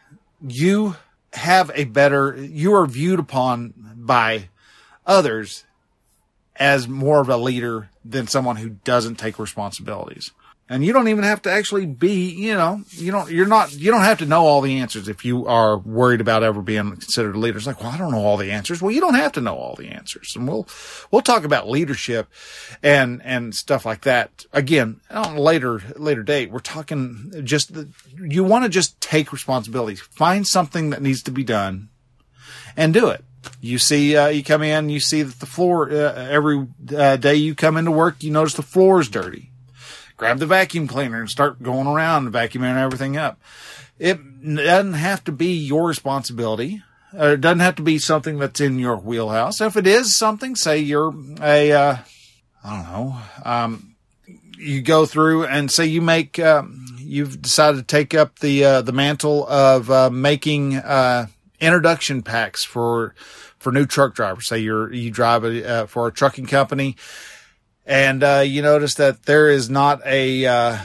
you 0.47 0.97
have 1.33 1.71
a 1.75 1.85
better, 1.85 2.37
you 2.37 2.75
are 2.75 2.87
viewed 2.87 3.19
upon 3.19 3.75
by 3.97 4.49
others 5.07 5.65
as 6.57 6.89
more 6.89 7.21
of 7.21 7.29
a 7.29 7.37
leader 7.37 7.91
than 8.05 8.27
someone 8.27 8.57
who 8.57 8.71
doesn't 8.71 9.17
take 9.17 9.39
responsibilities 9.39 10.33
and 10.71 10.85
you 10.85 10.93
don't 10.93 11.09
even 11.09 11.25
have 11.25 11.43
to 11.43 11.51
actually 11.51 11.85
be, 11.85 12.31
you 12.31 12.55
know, 12.55 12.81
you 12.91 13.11
don't, 13.11 13.29
you're 13.29 13.49
not, 13.49 13.73
you 13.73 13.91
don't 13.91 14.05
have 14.05 14.21
to 14.21 14.25
know 14.25 14.47
all 14.47 14.61
the 14.61 14.79
answers 14.79 15.09
if 15.09 15.25
you 15.25 15.49
are 15.49 15.77
worried 15.77 16.21
about 16.21 16.45
ever 16.45 16.63
being 16.63 16.93
considered 16.93 17.35
a 17.35 17.41
leader. 17.41 17.59
It's 17.59 17.67
like, 17.67 17.83
well, 17.83 17.91
I 17.91 17.99
don't 17.99 18.13
know 18.13 18.25
all 18.25 18.37
the 18.37 18.53
answers. 18.53 18.81
Well, 18.81 18.93
you 18.93 19.01
don't 19.01 19.17
have 19.17 19.33
to 19.33 19.41
know 19.41 19.57
all 19.57 19.75
the 19.75 19.89
answers. 19.89 20.37
And 20.37 20.47
we'll, 20.47 20.69
we'll 21.11 21.23
talk 21.23 21.43
about 21.43 21.69
leadership 21.69 22.29
and, 22.85 23.21
and 23.25 23.53
stuff 23.53 23.85
like 23.85 24.03
that 24.03 24.47
again 24.53 25.01
on 25.11 25.39
a 25.39 25.41
later, 25.41 25.83
later 25.97 26.23
date. 26.23 26.53
We're 26.53 26.61
talking 26.61 27.33
just, 27.43 27.75
the, 27.75 27.89
you 28.17 28.45
want 28.45 28.63
to 28.63 28.69
just 28.69 29.01
take 29.01 29.33
responsibility, 29.33 29.97
find 29.97 30.47
something 30.47 30.91
that 30.91 31.03
needs 31.03 31.25
to 31.25 31.33
be 31.33 31.43
done 31.43 31.89
and 32.77 32.95
do 32.95 33.09
it. 33.09 33.25
You 33.61 33.79
see, 33.79 34.17
uh, 34.17 34.29
you 34.29 34.45
come 34.45 34.63
in, 34.63 34.89
you 34.89 35.01
see 35.01 35.23
that 35.23 35.41
the 35.41 35.47
floor, 35.47 35.91
uh, 35.91 36.15
every 36.15 36.69
uh, 36.97 37.17
day 37.17 37.35
you 37.35 37.57
come 37.57 37.77
into 37.77 37.91
work, 37.91 38.23
you 38.23 38.31
notice 38.31 38.55
the 38.55 38.63
floor 38.63 39.01
is 39.01 39.09
dirty 39.09 39.50
grab 40.21 40.39
the 40.39 40.45
vacuum 40.45 40.87
cleaner 40.87 41.19
and 41.19 41.31
start 41.31 41.63
going 41.63 41.87
around 41.87 42.31
vacuuming 42.31 42.77
everything 42.77 43.17
up. 43.17 43.41
It 43.99 44.19
doesn't 44.55 44.93
have 44.93 45.25
to 45.25 45.33
be 45.33 45.55
your 45.55 45.89
responsibility. 45.89 46.83
Or 47.15 47.31
it 47.31 47.41
doesn't 47.41 47.61
have 47.61 47.77
to 47.77 47.83
be 47.83 47.99
something 47.99 48.39
that's 48.39 48.61
in 48.61 48.79
your 48.79 48.97
wheelhouse. 48.97 49.63
If 49.63 49.79
it 49.79 49.87
is 49.87 50.15
something, 50.15 50.57
say 50.57 50.79
you're 50.79 51.15
a, 51.41 51.73
uh, 51.73 51.97
I 52.63 52.77
don't 52.77 52.93
know, 52.93 53.17
um, 53.47 53.97
you 54.59 54.83
go 54.83 55.07
through 55.07 55.47
and 55.47 55.73
say 55.73 55.87
you 55.87 56.03
make, 56.03 56.39
um, 56.39 56.99
you've 56.99 57.41
decided 57.41 57.79
to 57.79 57.83
take 57.83 58.15
up 58.15 58.41
the, 58.41 58.63
uh, 58.63 58.83
the 58.83 58.93
mantle 58.93 59.49
of, 59.49 59.91
uh, 59.91 60.11
making, 60.11 60.77
uh, 60.77 61.29
introduction 61.61 62.23
packs 62.23 62.63
for, 62.63 63.15
for 63.59 63.73
new 63.73 63.87
truck 63.87 64.15
drivers. 64.15 64.47
Say 64.47 64.59
you're, 64.59 64.93
you 64.93 65.11
drive 65.11 65.45
a, 65.45 65.67
uh, 65.67 65.87
for 65.87 66.07
a 66.07 66.13
trucking 66.13 66.47
company 66.47 66.97
and 67.87 68.23
uh, 68.23 68.43
you 68.45 68.63
notice 68.63 68.95
that 68.95 69.25
there 69.25 69.49
is 69.49 69.69
not 69.71 70.01
a 70.07 70.47
uh, 70.47 70.79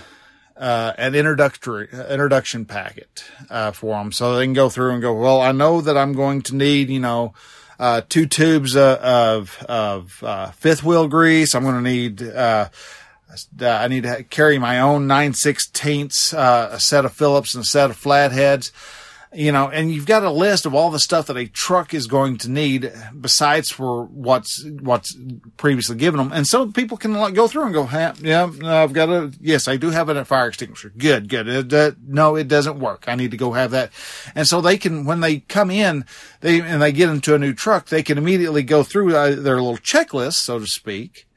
uh, 0.58 0.94
an 0.98 1.16
introductory 1.16 1.88
introduction 1.92 2.66
packet 2.66 3.24
uh, 3.50 3.72
for 3.72 3.96
them, 3.96 4.12
so 4.12 4.36
they 4.36 4.46
can 4.46 4.54
go 4.54 4.70
through 4.70 4.92
and 4.92 5.02
go. 5.02 5.14
Well, 5.14 5.42
I 5.42 5.52
know 5.52 5.82
that 5.82 5.98
I'm 5.98 6.14
going 6.14 6.42
to 6.44 6.56
need, 6.56 6.90
you 6.90 7.00
know, 7.00 7.34
uh, 7.80 8.02
two 8.08 8.26
tubes 8.26 8.76
uh, 8.76 9.00
of 9.02 9.64
of 9.68 10.56
fifth 10.56 10.84
wheel 10.84 11.08
grease. 11.08 11.54
I'm 11.54 11.64
going 11.64 11.84
to 11.84 11.90
need. 11.90 12.22
I 13.60 13.88
need 13.90 14.04
to 14.04 14.24
carry 14.24 14.58
my 14.58 14.80
own 14.80 15.08
nine 15.08 15.34
sixteenths, 15.34 16.34
uh 16.34 16.70
a 16.72 16.80
set 16.80 17.04
of 17.04 17.12
Phillips 17.12 17.54
and 17.54 17.64
a 17.64 17.68
set 17.68 17.90
of 17.90 17.98
flatheads 17.98 18.72
you 19.34 19.52
know, 19.52 19.70
and 19.70 19.92
you've 19.92 20.06
got 20.06 20.24
a 20.24 20.30
list 20.30 20.66
of 20.66 20.74
all 20.74 20.92
the 20.92 21.00
stuff 21.00 21.28
that 21.28 21.38
a 21.38 21.48
truck 21.48 21.94
is 21.94 22.08
going 22.08 22.38
to 22.40 22.50
need 22.50 22.92
besides 23.20 23.70
for 23.70 24.06
what's, 24.06 24.64
what's 24.82 25.18
previously 25.58 25.96
given 25.96 26.18
them. 26.18 26.32
And 26.32 26.48
so 26.48 26.72
people 26.72 26.98
can 26.98 27.14
like 27.14 27.34
go 27.34 27.48
through 27.48 27.66
and 27.66 27.74
go, 27.74 27.88
yeah, 28.22 28.50
I've 28.64 28.94
got 28.94 29.10
a, 29.10 29.32
yes, 29.42 29.68
I 29.68 29.78
do 29.78 29.90
have 29.90 30.10
a 30.10 30.26
fire 30.26 30.48
extinguisher. 30.48 30.92
Good, 30.98 31.30
good. 31.30 31.48
It, 31.48 31.74
uh, 31.74 31.92
no, 32.06 32.36
it 32.36 32.48
doesn't 32.48 32.80
work. 32.80 33.06
I 33.08 33.16
need 33.16 33.32
to 33.32 33.38
go 33.38 33.54
have 33.54 33.72
that. 33.72 33.92
And 34.36 34.48
so 34.48 34.62
they 34.62 34.78
can, 34.78 35.06
when 35.06 35.20
they 35.20 35.40
come 35.40 35.72
in, 35.72 36.06
they, 36.42 36.62
and 36.62 36.82
they 36.82 36.92
get 36.92 37.10
into 37.10 37.36
a 37.36 37.40
new 37.40 37.54
truck, 37.54 37.88
they 37.88 38.04
can 38.04 38.18
immediately 38.18 38.64
go 38.64 38.84
through 38.84 39.16
uh, 39.16 39.36
their 39.36 39.62
little 39.62 39.78
checklist, 39.78 40.36
so 40.36 40.60
to 40.60 40.68
speak. 40.68 41.28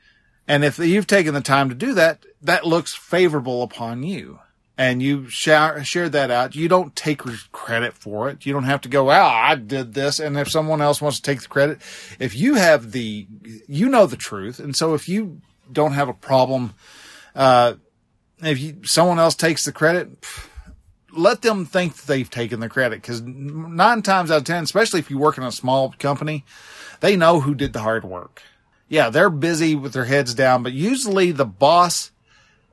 And 0.47 0.65
if 0.65 0.79
you've 0.79 1.07
taken 1.07 1.35
the 1.35 1.41
time 1.41 1.69
to 1.69 1.75
do 1.75 1.93
that, 1.95 2.25
that 2.41 2.67
looks 2.67 2.95
favorable 2.95 3.63
upon 3.63 4.03
you 4.03 4.39
and 4.79 5.03
you 5.03 5.29
share, 5.29 5.83
shared 5.85 6.13
that 6.13 6.31
out, 6.31 6.55
you 6.55 6.69
don't 6.69 6.95
take 6.95 7.23
credit 7.51 7.95
for 7.95 8.31
it. 8.31 8.47
You 8.47 8.53
don't 8.53 8.63
have 8.63 8.83
to 8.83 8.89
go, 8.89 9.05
"Well, 9.05 9.27
I 9.27 9.57
did 9.57 9.93
this." 9.93 10.21
And 10.21 10.39
if 10.39 10.49
someone 10.49 10.81
else 10.81 11.03
wants 11.03 11.19
to 11.19 11.23
take 11.23 11.43
the 11.43 11.49
credit, 11.49 11.83
if 12.21 12.37
you 12.37 12.55
have 12.55 12.93
the, 12.93 13.27
you 13.67 13.89
know 13.89 14.07
the 14.07 14.17
truth, 14.17 14.61
and 14.61 14.77
so 14.77 14.95
if 14.95 15.09
you 15.09 15.41
don't 15.71 15.93
have 15.93 16.09
a 16.09 16.15
problem, 16.15 16.75
uh, 17.35 17.75
if 18.41 18.61
you, 18.61 18.77
someone 18.85 19.19
else 19.19 19.35
takes 19.35 19.65
the 19.65 19.73
credit, 19.73 20.25
let 21.13 21.43
them 21.43 21.67
think 21.67 21.97
they've 22.05 22.31
taken 22.31 22.61
the 22.61 22.69
credit 22.69 23.03
because 23.03 23.21
nine 23.21 24.01
times 24.03 24.31
out 24.31 24.39
of 24.39 24.45
ten, 24.45 24.63
especially 24.63 25.01
if 25.01 25.11
you 25.11 25.19
work 25.19 25.37
in 25.37 25.45
a 25.45 25.51
small 25.51 25.93
company, 25.99 26.45
they 27.01 27.17
know 27.17 27.41
who 27.41 27.57
did 27.57 27.73
the 27.73 27.81
hard 27.81 28.05
work. 28.05 28.43
Yeah, 28.89 29.11
they're 29.11 29.29
busy 29.29 29.75
with 29.75 29.93
their 29.93 30.05
heads 30.05 30.35
down, 30.35 30.63
but 30.63 30.73
usually 30.73 31.33
the 31.33 31.45
boss 31.45 32.13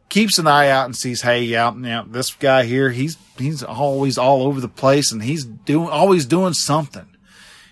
keeps 0.09 0.37
an 0.37 0.47
eye 0.47 0.69
out 0.69 0.85
and 0.85 0.95
sees, 0.95 1.21
hey, 1.21 1.43
yeah, 1.43 1.73
yeah, 1.75 2.03
this 2.07 2.33
guy 2.33 2.65
here, 2.65 2.91
he's 2.91 3.17
he's 3.37 3.63
always 3.63 4.17
all 4.17 4.43
over 4.43 4.61
the 4.61 4.67
place 4.67 5.11
and 5.11 5.23
he's 5.23 5.43
doing 5.45 5.89
always 5.89 6.25
doing 6.25 6.53
something. 6.53 7.07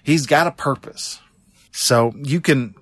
He's 0.03 0.25
got 0.25 0.47
a 0.47 0.51
purpose. 0.51 1.19
So 1.71 2.13
you 2.17 2.41
can 2.41 2.75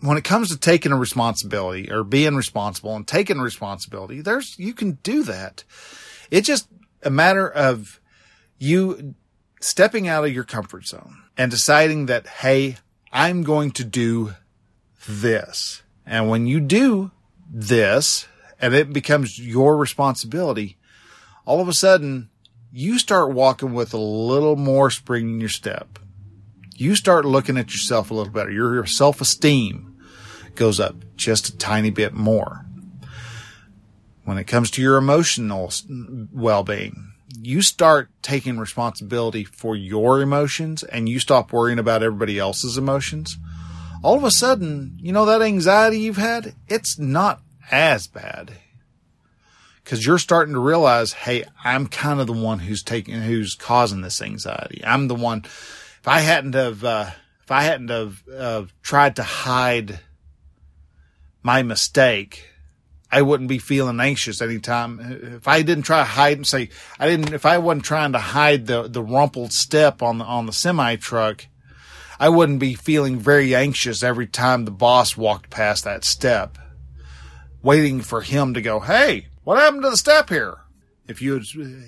when 0.00 0.18
it 0.18 0.24
comes 0.24 0.50
to 0.50 0.58
taking 0.58 0.92
a 0.92 0.98
responsibility 0.98 1.90
or 1.90 2.04
being 2.04 2.34
responsible 2.34 2.94
and 2.94 3.06
taking 3.06 3.38
responsibility, 3.40 4.20
there's 4.20 4.58
you 4.58 4.74
can 4.74 4.92
do 5.02 5.22
that. 5.24 5.64
It's 6.30 6.46
just 6.46 6.68
a 7.02 7.10
matter 7.10 7.48
of 7.48 8.00
you 8.58 9.14
stepping 9.60 10.08
out 10.08 10.24
of 10.24 10.32
your 10.32 10.44
comfort 10.44 10.86
zone 10.86 11.22
and 11.38 11.50
deciding 11.50 12.06
that, 12.06 12.26
hey, 12.26 12.76
I'm 13.12 13.42
going 13.42 13.70
to 13.72 13.84
do 13.84 14.34
this. 15.08 15.82
And 16.04 16.28
when 16.28 16.46
you 16.46 16.60
do 16.60 17.10
this 17.50 18.26
and 18.60 18.74
it 18.74 18.92
becomes 18.92 19.38
your 19.38 19.76
responsibility, 19.76 20.76
all 21.44 21.60
of 21.60 21.68
a 21.68 21.72
sudden 21.72 22.30
you 22.72 22.98
start 22.98 23.32
walking 23.32 23.72
with 23.72 23.94
a 23.94 23.98
little 23.98 24.56
more 24.56 24.90
spring 24.90 25.30
in 25.30 25.40
your 25.40 25.48
step. 25.48 25.98
You 26.76 26.96
start 26.96 27.24
looking 27.24 27.56
at 27.56 27.72
yourself 27.72 28.10
a 28.10 28.14
little 28.14 28.32
better. 28.32 28.50
Your 28.50 28.84
self 28.84 29.20
esteem 29.20 29.96
goes 30.56 30.80
up 30.80 30.96
just 31.16 31.48
a 31.48 31.56
tiny 31.56 31.90
bit 31.90 32.14
more. 32.14 32.66
When 34.24 34.38
it 34.38 34.44
comes 34.44 34.70
to 34.72 34.82
your 34.82 34.96
emotional 34.96 35.70
well 36.32 36.64
being, 36.64 37.12
you 37.40 37.62
start 37.62 38.10
taking 38.22 38.58
responsibility 38.58 39.44
for 39.44 39.76
your 39.76 40.20
emotions 40.20 40.82
and 40.82 41.08
you 41.08 41.20
stop 41.20 41.52
worrying 41.52 41.78
about 41.78 42.02
everybody 42.02 42.38
else's 42.38 42.76
emotions. 42.76 43.38
All 44.02 44.16
of 44.16 44.24
a 44.24 44.30
sudden, 44.30 44.98
you 45.00 45.12
know, 45.12 45.24
that 45.26 45.42
anxiety 45.42 46.00
you've 46.00 46.16
had, 46.16 46.54
it's 46.68 46.98
not 46.98 47.40
as 47.70 48.06
bad 48.06 48.52
because 49.84 50.04
you're 50.04 50.18
starting 50.18 50.54
to 50.54 50.60
realize, 50.60 51.12
hey, 51.12 51.44
I'm 51.62 51.86
kind 51.86 52.20
of 52.20 52.26
the 52.26 52.32
one 52.32 52.58
who's 52.58 52.82
taking, 52.82 53.20
who's 53.20 53.54
causing 53.54 54.00
this 54.00 54.22
anxiety. 54.22 54.82
I'm 54.84 55.08
the 55.08 55.14
one. 55.14 55.42
If 55.44 56.08
I 56.08 56.20
hadn't 56.20 56.54
have, 56.54 56.82
uh, 56.82 57.10
if 57.42 57.50
I 57.50 57.64
hadn't 57.64 57.90
have 57.90 58.22
uh, 58.34 58.64
tried 58.82 59.16
to 59.16 59.22
hide 59.22 60.00
my 61.42 61.62
mistake, 61.62 62.48
I 63.12 63.22
wouldn't 63.22 63.48
be 63.50 63.58
feeling 63.58 64.00
anxious 64.00 64.40
anytime. 64.40 64.98
If 65.36 65.46
I 65.46 65.62
didn't 65.62 65.84
try 65.84 65.98
to 65.98 66.04
hide 66.04 66.38
and 66.38 66.46
say, 66.46 66.70
I 66.98 67.06
didn't, 67.06 67.34
if 67.34 67.44
I 67.46 67.58
wasn't 67.58 67.84
trying 67.84 68.12
to 68.12 68.18
hide 68.18 68.66
the, 68.66 68.88
the 68.88 69.02
rumpled 69.02 69.52
step 69.52 70.02
on 70.02 70.18
the, 70.18 70.24
on 70.24 70.46
the 70.46 70.52
semi 70.52 70.96
truck, 70.96 71.46
I 72.18 72.30
wouldn't 72.30 72.58
be 72.58 72.74
feeling 72.74 73.18
very 73.18 73.54
anxious 73.54 74.02
every 74.02 74.26
time 74.26 74.64
the 74.64 74.70
boss 74.70 75.16
walked 75.16 75.50
past 75.50 75.84
that 75.84 76.04
step, 76.04 76.58
waiting 77.64 78.00
for 78.00 78.20
him 78.20 78.54
to 78.54 78.60
go, 78.60 78.78
Hey, 78.78 79.26
what 79.42 79.58
happened 79.58 79.82
to 79.82 79.90
the 79.90 79.96
step 79.96 80.28
here? 80.28 80.58
If 81.08 81.20
you, 81.20 81.40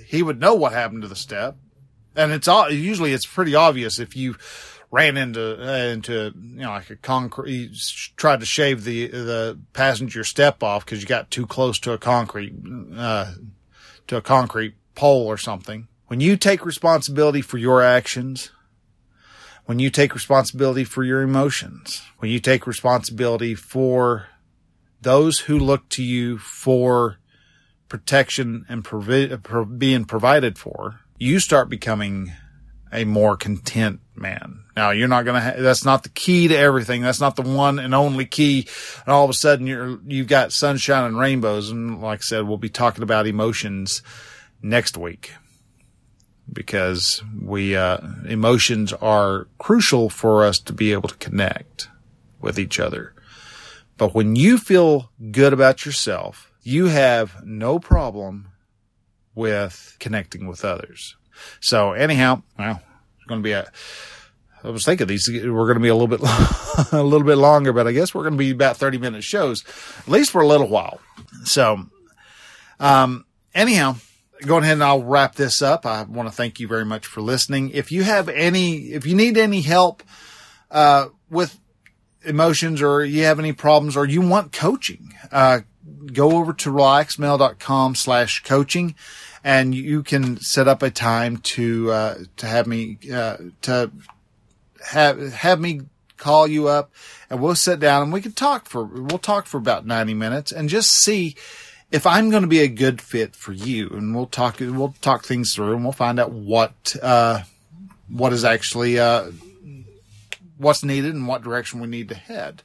he 0.06 0.22
would 0.22 0.40
know 0.40 0.54
what 0.54 0.72
happened 0.72 1.02
to 1.02 1.08
the 1.08 1.14
step. 1.16 1.56
And 2.16 2.32
it's 2.32 2.48
all, 2.48 2.70
usually 2.70 3.12
it's 3.12 3.26
pretty 3.26 3.54
obvious 3.54 3.98
if 3.98 4.16
you 4.16 4.36
ran 4.90 5.16
into, 5.16 5.62
uh, 5.62 5.76
into, 5.88 6.32
you 6.34 6.62
know, 6.62 6.70
like 6.70 6.90
a 6.90 6.96
concrete, 6.96 7.76
tried 8.16 8.40
to 8.40 8.46
shave 8.46 8.84
the, 8.84 9.08
the 9.08 9.58
passenger 9.72 10.24
step 10.24 10.62
off 10.62 10.84
because 10.84 11.00
you 11.00 11.06
got 11.06 11.30
too 11.30 11.46
close 11.46 11.78
to 11.80 11.92
a 11.92 11.98
concrete, 11.98 12.54
uh, 12.96 13.32
to 14.06 14.16
a 14.16 14.22
concrete 14.22 14.74
pole 14.94 15.26
or 15.26 15.36
something. 15.36 15.88
When 16.06 16.20
you 16.20 16.36
take 16.36 16.64
responsibility 16.64 17.42
for 17.42 17.58
your 17.58 17.82
actions, 17.82 18.50
when 19.66 19.78
you 19.78 19.90
take 19.90 20.14
responsibility 20.14 20.84
for 20.84 21.02
your 21.02 21.22
emotions, 21.22 22.02
when 22.18 22.30
you 22.30 22.38
take 22.38 22.66
responsibility 22.66 23.54
for 23.54 24.28
those 25.00 25.40
who 25.40 25.58
look 25.58 25.88
to 25.90 26.02
you 26.02 26.38
for 26.38 27.18
protection 27.88 28.64
and 28.68 28.84
provi- 28.84 29.36
being 29.76 30.04
provided 30.04 30.58
for, 30.58 31.00
you 31.18 31.38
start 31.40 31.68
becoming 31.68 32.32
a 32.92 33.04
more 33.04 33.36
content 33.36 34.00
man. 34.14 34.64
Now 34.76 34.90
you're 34.90 35.08
not 35.08 35.24
going 35.24 35.34
to, 35.34 35.40
ha- 35.40 35.56
that's 35.58 35.84
not 35.84 36.02
the 36.02 36.08
key 36.08 36.48
to 36.48 36.56
everything. 36.56 37.02
That's 37.02 37.20
not 37.20 37.36
the 37.36 37.42
one 37.42 37.78
and 37.78 37.94
only 37.94 38.24
key. 38.24 38.66
And 39.04 39.12
all 39.12 39.24
of 39.24 39.30
a 39.30 39.34
sudden 39.34 39.66
you're, 39.66 39.98
you've 40.06 40.28
got 40.28 40.52
sunshine 40.52 41.04
and 41.04 41.18
rainbows. 41.18 41.70
And 41.70 42.00
like 42.00 42.20
I 42.20 42.22
said, 42.22 42.46
we'll 42.46 42.58
be 42.58 42.68
talking 42.68 43.02
about 43.02 43.26
emotions 43.26 44.02
next 44.62 44.96
week 44.96 45.32
because 46.52 47.22
we, 47.40 47.76
uh, 47.76 47.98
emotions 48.28 48.92
are 48.92 49.48
crucial 49.58 50.08
for 50.08 50.44
us 50.44 50.58
to 50.60 50.72
be 50.72 50.92
able 50.92 51.08
to 51.08 51.16
connect 51.16 51.88
with 52.40 52.58
each 52.58 52.78
other. 52.78 53.14
But 53.96 54.14
when 54.14 54.36
you 54.36 54.58
feel 54.58 55.10
good 55.30 55.52
about 55.52 55.86
yourself, 55.86 56.52
you 56.62 56.86
have 56.86 57.44
no 57.44 57.78
problem 57.78 58.48
with 59.34 59.96
connecting 60.00 60.46
with 60.46 60.64
others. 60.64 61.16
So 61.60 61.92
anyhow, 61.92 62.42
well, 62.58 62.82
it's 63.16 63.26
going 63.26 63.40
to 63.40 63.44
be 63.44 63.52
a, 63.52 63.70
I 64.64 64.70
was 64.70 64.84
thinking 64.84 65.06
these 65.06 65.28
we're 65.30 65.66
going 65.66 65.74
to 65.74 65.80
be 65.80 65.88
a 65.88 65.94
little 65.94 66.08
bit 66.08 66.20
a 66.92 67.02
little 67.02 67.26
bit 67.26 67.36
longer, 67.36 67.72
but 67.72 67.86
I 67.86 67.92
guess 67.92 68.14
we're 68.14 68.22
going 68.22 68.34
to 68.34 68.38
be 68.38 68.50
about 68.50 68.76
thirty 68.76 68.98
minute 68.98 69.22
shows, 69.22 69.64
at 69.98 70.08
least 70.08 70.30
for 70.30 70.40
a 70.40 70.46
little 70.46 70.68
while. 70.68 71.00
So, 71.44 71.86
um, 72.80 73.26
anyhow, 73.54 73.96
going 74.44 74.64
ahead 74.64 74.74
and 74.74 74.84
I'll 74.84 75.02
wrap 75.02 75.36
this 75.36 75.62
up. 75.62 75.86
I 75.86 76.02
want 76.02 76.28
to 76.28 76.34
thank 76.34 76.58
you 76.58 76.66
very 76.66 76.84
much 76.84 77.06
for 77.06 77.20
listening. 77.20 77.70
If 77.70 77.92
you 77.92 78.02
have 78.02 78.28
any, 78.28 78.92
if 78.92 79.06
you 79.06 79.14
need 79.14 79.38
any 79.38 79.60
help 79.60 80.02
uh, 80.70 81.08
with 81.30 81.58
emotions, 82.26 82.82
or 82.82 83.04
you 83.04 83.24
have 83.24 83.38
any 83.38 83.52
problems, 83.52 83.96
or 83.96 84.04
you 84.04 84.20
want 84.20 84.52
coaching, 84.52 85.14
uh, 85.32 85.60
go 86.12 86.32
over 86.32 86.52
to 86.52 86.70
relaxedmale.com 86.70 87.94
slash 87.94 88.42
coaching 88.42 88.94
and 89.46 89.76
you 89.76 90.02
can 90.02 90.40
set 90.40 90.66
up 90.66 90.82
a 90.82 90.90
time 90.90 91.36
to 91.36 91.90
uh, 91.92 92.18
to 92.36 92.46
have 92.46 92.66
me 92.66 92.98
uh, 93.12 93.36
to 93.62 93.90
have 94.84 95.32
have 95.32 95.60
me 95.60 95.82
call 96.16 96.48
you 96.48 96.66
up 96.66 96.90
and 97.30 97.40
we'll 97.40 97.54
sit 97.54 97.78
down 97.78 98.02
and 98.02 98.12
we 98.12 98.20
can 98.20 98.32
talk 98.32 98.68
for 98.68 98.84
we'll 98.84 99.18
talk 99.18 99.46
for 99.46 99.58
about 99.58 99.86
90 99.86 100.14
minutes 100.14 100.50
and 100.50 100.68
just 100.68 100.90
see 100.90 101.36
if 101.92 102.06
I'm 102.06 102.30
going 102.30 102.42
to 102.42 102.48
be 102.48 102.60
a 102.60 102.68
good 102.68 103.00
fit 103.00 103.36
for 103.36 103.52
you 103.52 103.88
and 103.90 104.16
we'll 104.16 104.26
talk 104.26 104.58
we'll 104.58 104.94
talk 105.00 105.24
things 105.24 105.54
through 105.54 105.74
and 105.74 105.84
we'll 105.84 105.92
find 105.92 106.18
out 106.18 106.32
what 106.32 106.96
uh, 107.00 107.42
what 108.08 108.32
is 108.32 108.44
actually 108.44 108.98
uh, 108.98 109.30
what's 110.58 110.84
needed 110.84 111.14
and 111.14 111.26
what 111.26 111.42
direction 111.42 111.80
we 111.80 111.86
need 111.86 112.08
to 112.08 112.14
head. 112.14 112.62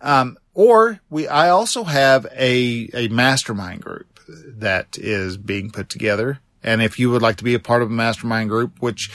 Um, 0.00 0.38
or 0.54 1.00
we 1.10 1.26
I 1.26 1.50
also 1.50 1.84
have 1.84 2.26
a 2.32 2.88
a 2.94 3.08
mastermind 3.08 3.82
group 3.82 4.20
that 4.28 4.96
is 4.98 5.36
being 5.36 5.70
put 5.70 5.88
together 5.88 6.40
and 6.62 6.82
if 6.82 6.98
you 6.98 7.10
would 7.10 7.22
like 7.22 7.36
to 7.36 7.44
be 7.44 7.54
a 7.54 7.60
part 7.60 7.82
of 7.82 7.88
a 7.88 7.94
mastermind 7.94 8.50
group, 8.50 8.80
which 8.80 9.10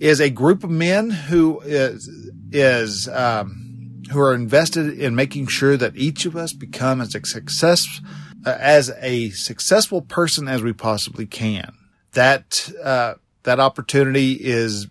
is 0.00 0.20
a 0.20 0.30
group 0.30 0.62
of 0.62 0.70
men 0.70 1.10
who 1.10 1.60
is, 1.60 2.30
is, 2.50 3.08
um, 3.08 4.02
who 4.10 4.20
are 4.20 4.34
invested 4.34 4.98
in 4.98 5.14
making 5.14 5.46
sure 5.46 5.76
that 5.76 5.96
each 5.96 6.26
of 6.26 6.36
us 6.36 6.52
become 6.52 7.00
as 7.00 7.14
a 7.14 7.24
success, 7.24 8.00
uh, 8.44 8.56
as 8.60 8.92
a 9.00 9.30
successful 9.30 10.02
person 10.02 10.48
as 10.48 10.62
we 10.62 10.72
possibly 10.72 11.26
can. 11.26 11.72
That, 12.12 12.70
uh, 12.82 13.14
that 13.44 13.58
opportunity 13.58 14.32
is 14.32 14.86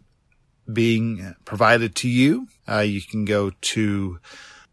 being 0.73 1.36
provided 1.45 1.95
to 1.95 2.10
you. 2.10 2.47
Uh, 2.67 2.79
you 2.79 3.01
can 3.01 3.25
go 3.25 3.51
to 3.62 4.19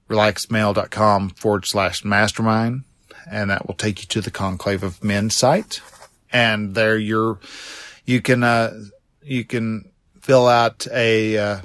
relaxedmale.com 0.08 1.30
forward 1.30 1.64
slash 1.66 2.04
mastermind 2.04 2.84
and 3.30 3.50
that 3.50 3.66
will 3.66 3.74
take 3.74 4.00
you 4.00 4.06
to 4.06 4.20
the 4.20 4.30
Conclave 4.30 4.82
of 4.82 5.04
Men 5.04 5.28
site 5.30 5.80
and 6.32 6.74
there 6.74 6.96
you're 6.96 7.38
you 8.04 8.22
can 8.22 8.42
uh, 8.42 8.72
you 9.22 9.44
can 9.44 9.90
fill 10.20 10.48
out 10.48 10.86
a 10.92 11.36
uh, 11.36 11.58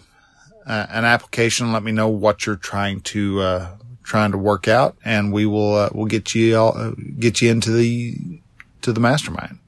uh, 0.65 0.85
an 0.89 1.05
application. 1.05 1.71
Let 1.71 1.83
me 1.83 1.91
know 1.91 2.09
what 2.09 2.45
you're 2.45 2.55
trying 2.55 3.01
to 3.01 3.41
uh, 3.41 3.67
trying 4.03 4.31
to 4.31 4.37
work 4.37 4.67
out, 4.67 4.97
and 5.03 5.31
we 5.31 5.45
will 5.45 5.75
uh, 5.75 5.89
we'll 5.93 6.05
get 6.05 6.33
you 6.35 6.57
all 6.57 6.77
uh, 6.77 6.91
get 7.19 7.41
you 7.41 7.49
into 7.49 7.71
the 7.71 8.41
to 8.81 8.91
the 8.91 8.99
mastermind. 8.99 9.59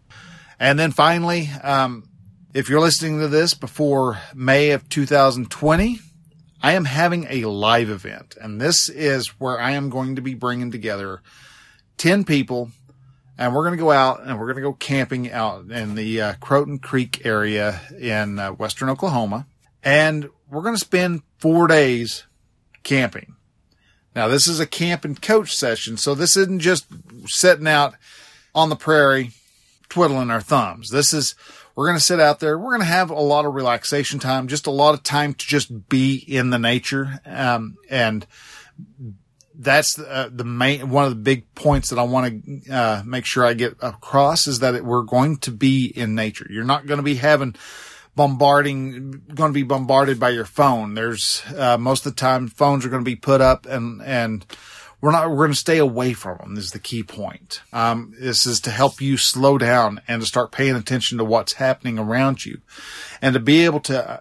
And 0.60 0.80
then 0.80 0.92
finally, 0.92 1.50
um, 1.64 2.08
if 2.56 2.70
you're 2.70 2.80
listening 2.80 3.20
to 3.20 3.28
this 3.28 3.54
before 3.54 4.18
May 4.34 4.72
of 4.72 4.88
2020. 4.88 6.00
I 6.64 6.72
am 6.72 6.86
having 6.86 7.28
a 7.30 7.46
live 7.46 7.90
event, 7.90 8.38
and 8.42 8.62
this 8.62 8.88
is 8.88 9.28
where 9.40 9.60
I 9.60 9.72
am 9.72 9.90
going 9.90 10.16
to 10.16 10.22
be 10.22 10.36
bringing 10.36 10.72
together 10.72 11.22
10 11.98 12.24
people 12.24 12.72
and 13.38 13.54
we're 13.54 13.64
going 13.64 13.78
to 13.78 13.84
go 13.84 13.92
out 13.92 14.24
and 14.24 14.40
we're 14.40 14.46
going 14.46 14.56
to 14.56 14.62
go 14.62 14.72
camping 14.72 15.30
out 15.30 15.70
in 15.70 15.96
the 15.96 16.22
uh, 16.22 16.34
Croton 16.40 16.80
Creek 16.80 17.26
area 17.26 17.82
in 18.00 18.40
uh, 18.40 18.52
western 18.52 18.88
Oklahoma. 18.88 19.48
And 19.84 20.30
we're 20.50 20.62
going 20.62 20.76
to 20.76 20.80
spend 20.80 21.24
four 21.38 21.68
days 21.68 22.26
camping. 22.84 23.36
Now, 24.16 24.30
this 24.30 24.48
is 24.48 24.62
a 24.62 24.66
camp 24.66 25.04
and 25.04 25.22
coach 25.22 25.54
session, 25.54 25.98
so 25.98 26.16
this 26.16 26.38
isn't 26.38 26.62
just 26.62 26.88
sitting 27.26 27.68
out 27.68 27.96
on 28.56 28.70
the 28.70 28.78
prairie 28.78 29.32
twiddling 29.96 30.30
our 30.30 30.42
thumbs. 30.42 30.90
This 30.90 31.14
is, 31.14 31.36
we're 31.74 31.88
going 31.88 31.98
to 31.98 32.04
sit 32.04 32.20
out 32.20 32.42
there. 32.42 32.60
We're 32.60 32.72
going 32.72 32.82
to 32.82 32.86
have 32.86 33.10
a 33.10 33.14
lot 33.14 33.46
of 33.46 33.54
relaxation 33.54 34.20
time, 34.20 34.50
just 34.50 34.68
a 34.68 34.72
lot 34.72 34.94
of 34.94 35.04
time 35.04 35.34
to 35.34 35.48
just 35.48 35.88
be 35.88 36.16
in 36.16 36.50
the 36.50 36.60
nature, 36.60 37.22
um, 37.26 37.78
and 37.90 38.28
that's 39.58 39.98
uh, 39.98 40.28
the 40.30 40.44
main 40.44 40.90
one 40.90 41.06
of 41.06 41.12
the 41.12 41.16
big 41.16 41.56
points 41.56 41.92
that 41.92 41.98
I 41.98 42.04
want 42.04 42.44
to 42.44 42.70
uh, 42.70 43.04
make 43.06 43.24
sure 43.24 43.46
I 43.46 43.54
get 43.54 43.78
across 43.82 44.48
is 44.48 44.60
that 44.60 44.76
it, 44.76 44.84
we're 44.84 45.04
going 45.04 45.38
to 45.38 45.52
be 45.52 45.86
in 45.86 46.14
nature. 46.14 46.46
You're 46.50 46.66
not 46.66 46.88
going 46.88 46.98
to 46.98 47.04
be 47.04 47.16
having 47.16 47.56
bombarding, 48.18 49.24
going 49.34 49.54
to 49.54 49.58
be 49.58 49.64
bombarded 49.64 50.20
by 50.20 50.32
your 50.32 50.44
phone. 50.44 50.94
There's 50.94 51.42
uh, 51.58 51.78
most 51.78 52.06
of 52.06 52.16
the 52.16 52.20
time 52.20 52.50
phones 52.50 52.86
are 52.86 52.90
going 52.90 53.06
to 53.06 53.10
be 53.10 53.16
put 53.16 53.40
up 53.40 53.66
and 53.66 54.02
and 54.02 54.46
we're 55.02 55.12
not 55.12 55.30
we're 55.30 55.38
going 55.38 55.52
to 55.52 55.56
stay 55.56 55.78
away 55.78 56.14
from 56.14 56.38
them. 56.38 56.58
Is 56.58 56.72
the 56.72 56.80
key 56.80 57.04
point. 57.04 57.62
Um, 57.74 58.14
this 58.20 58.46
is 58.46 58.60
to 58.62 58.72
help 58.72 59.02
you 59.02 59.18
slow 59.18 59.58
down 59.58 60.02
and 60.08 60.22
to 60.22 60.28
start 60.28 60.52
paying 60.52 60.76
attention 60.76 61.18
to 61.18 61.24
what's 61.26 61.54
happening 61.54 62.00
around 62.00 62.46
you, 62.46 62.62
and 63.22 63.34
to 63.34 63.40
be 63.40 63.66
able 63.66 63.82
to 63.82 64.10
uh, 64.10 64.20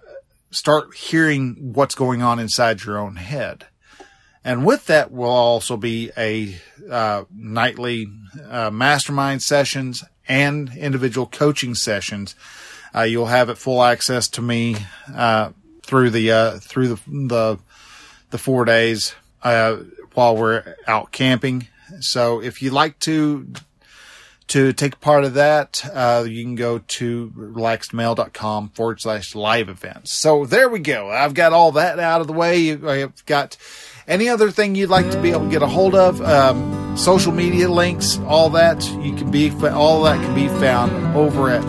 start 0.50 0.94
hearing 0.94 1.72
what's 1.74 1.94
going 1.94 2.22
on 2.22 2.38
inside 2.38 2.84
your 2.84 2.98
own 2.98 3.16
head 3.16 3.66
And 4.44 4.66
with 4.66 4.86
that 4.86 5.10
will 5.10 5.30
also 5.30 5.76
be 5.76 6.10
a 6.18 6.56
uh, 6.90 7.24
nightly 7.34 8.06
uh, 8.48 8.70
mastermind 8.70 9.42
sessions 9.42 10.04
and 10.28 10.70
individual 10.76 11.26
coaching 11.26 11.74
sessions. 11.74 12.34
Uh, 12.94 13.02
you'll 13.02 13.26
have 13.26 13.48
it 13.48 13.56
full 13.58 13.82
access 13.82 14.28
to 14.28 14.42
me 14.42 14.76
uh, 15.14 15.50
through 15.82 16.10
the 16.10 16.30
uh, 16.30 16.58
through 16.58 16.88
the 16.88 17.00
the, 17.06 17.58
the 18.30 18.38
four 18.38 18.64
days 18.66 19.14
while 20.14 20.36
we're 20.36 20.76
out 20.86 21.12
camping. 21.12 21.68
So 22.00 22.40
if 22.42 22.62
you'd 22.62 22.72
like 22.72 22.98
to 23.00 23.46
to 24.46 24.72
take 24.72 25.00
part 25.00 25.24
of 25.24 25.34
that, 25.34 25.82
uh, 25.92 26.24
you 26.28 26.42
can 26.42 26.54
go 26.54 26.78
to 26.78 27.32
relaxedmale.com 27.36 28.68
forward 28.70 29.00
slash 29.00 29.34
live 29.34 29.68
events. 29.68 30.12
So 30.12 30.44
there 30.44 30.68
we 30.68 30.80
go. 30.80 31.10
I've 31.10 31.34
got 31.34 31.52
all 31.52 31.72
that 31.72 31.98
out 31.98 32.20
of 32.20 32.26
the 32.26 32.34
way. 32.34 32.72
I've 32.72 33.24
got 33.26 33.56
any 34.06 34.28
other 34.28 34.50
thing 34.50 34.74
you'd 34.74 34.90
like 34.90 35.10
to 35.12 35.20
be 35.20 35.30
able 35.30 35.46
to 35.46 35.50
get 35.50 35.62
a 35.62 35.66
hold 35.66 35.94
of, 35.94 36.20
um, 36.20 36.96
social 36.96 37.32
media 37.32 37.70
links, 37.70 38.18
all 38.26 38.50
that 38.50 38.84
you 39.00 39.14
can 39.14 39.30
be, 39.30 39.50
all 39.50 40.02
that 40.02 40.22
can 40.22 40.34
be 40.34 40.48
found 40.48 41.16
over 41.16 41.48
at, 41.50 41.64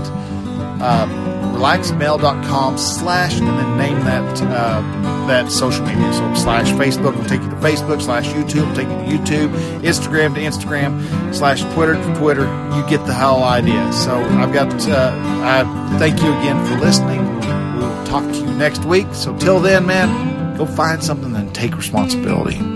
uh, 0.81 1.07
relaxedmale.com 1.55 2.77
slash 2.77 3.39
and 3.39 3.47
then 3.47 3.74
that 4.05 4.41
uh, 4.41 5.27
that 5.27 5.51
social 5.51 5.85
media. 5.85 6.13
So 6.13 6.33
slash 6.35 6.69
Facebook 6.71 7.17
will 7.17 7.25
take 7.25 7.41
you 7.41 7.49
to 7.49 7.55
Facebook, 7.57 8.01
slash 8.01 8.27
YouTube 8.27 8.67
will 8.67 8.75
take 8.75 8.87
you 8.87 9.17
to 9.17 9.33
YouTube, 9.33 9.81
Instagram 9.81 10.35
to 10.35 10.41
Instagram, 10.41 11.33
slash 11.33 11.61
Twitter 11.73 11.95
to 11.95 12.15
Twitter. 12.15 12.45
You 12.75 12.85
get 12.87 13.05
the 13.05 13.13
whole 13.13 13.43
idea. 13.43 13.91
So 13.93 14.15
I've 14.15 14.53
got 14.53 14.71
uh, 14.87 15.11
I 15.43 15.97
thank 15.99 16.21
you 16.21 16.29
again 16.39 16.63
for 16.67 16.79
listening. 16.83 17.23
We'll 17.77 18.05
talk 18.05 18.23
to 18.31 18.37
you 18.37 18.53
next 18.53 18.85
week. 18.85 19.07
So 19.13 19.35
till 19.37 19.59
then, 19.59 19.85
man, 19.85 20.57
go 20.57 20.65
find 20.65 21.03
something 21.03 21.35
and 21.35 21.53
take 21.53 21.75
responsibility. 21.75 22.74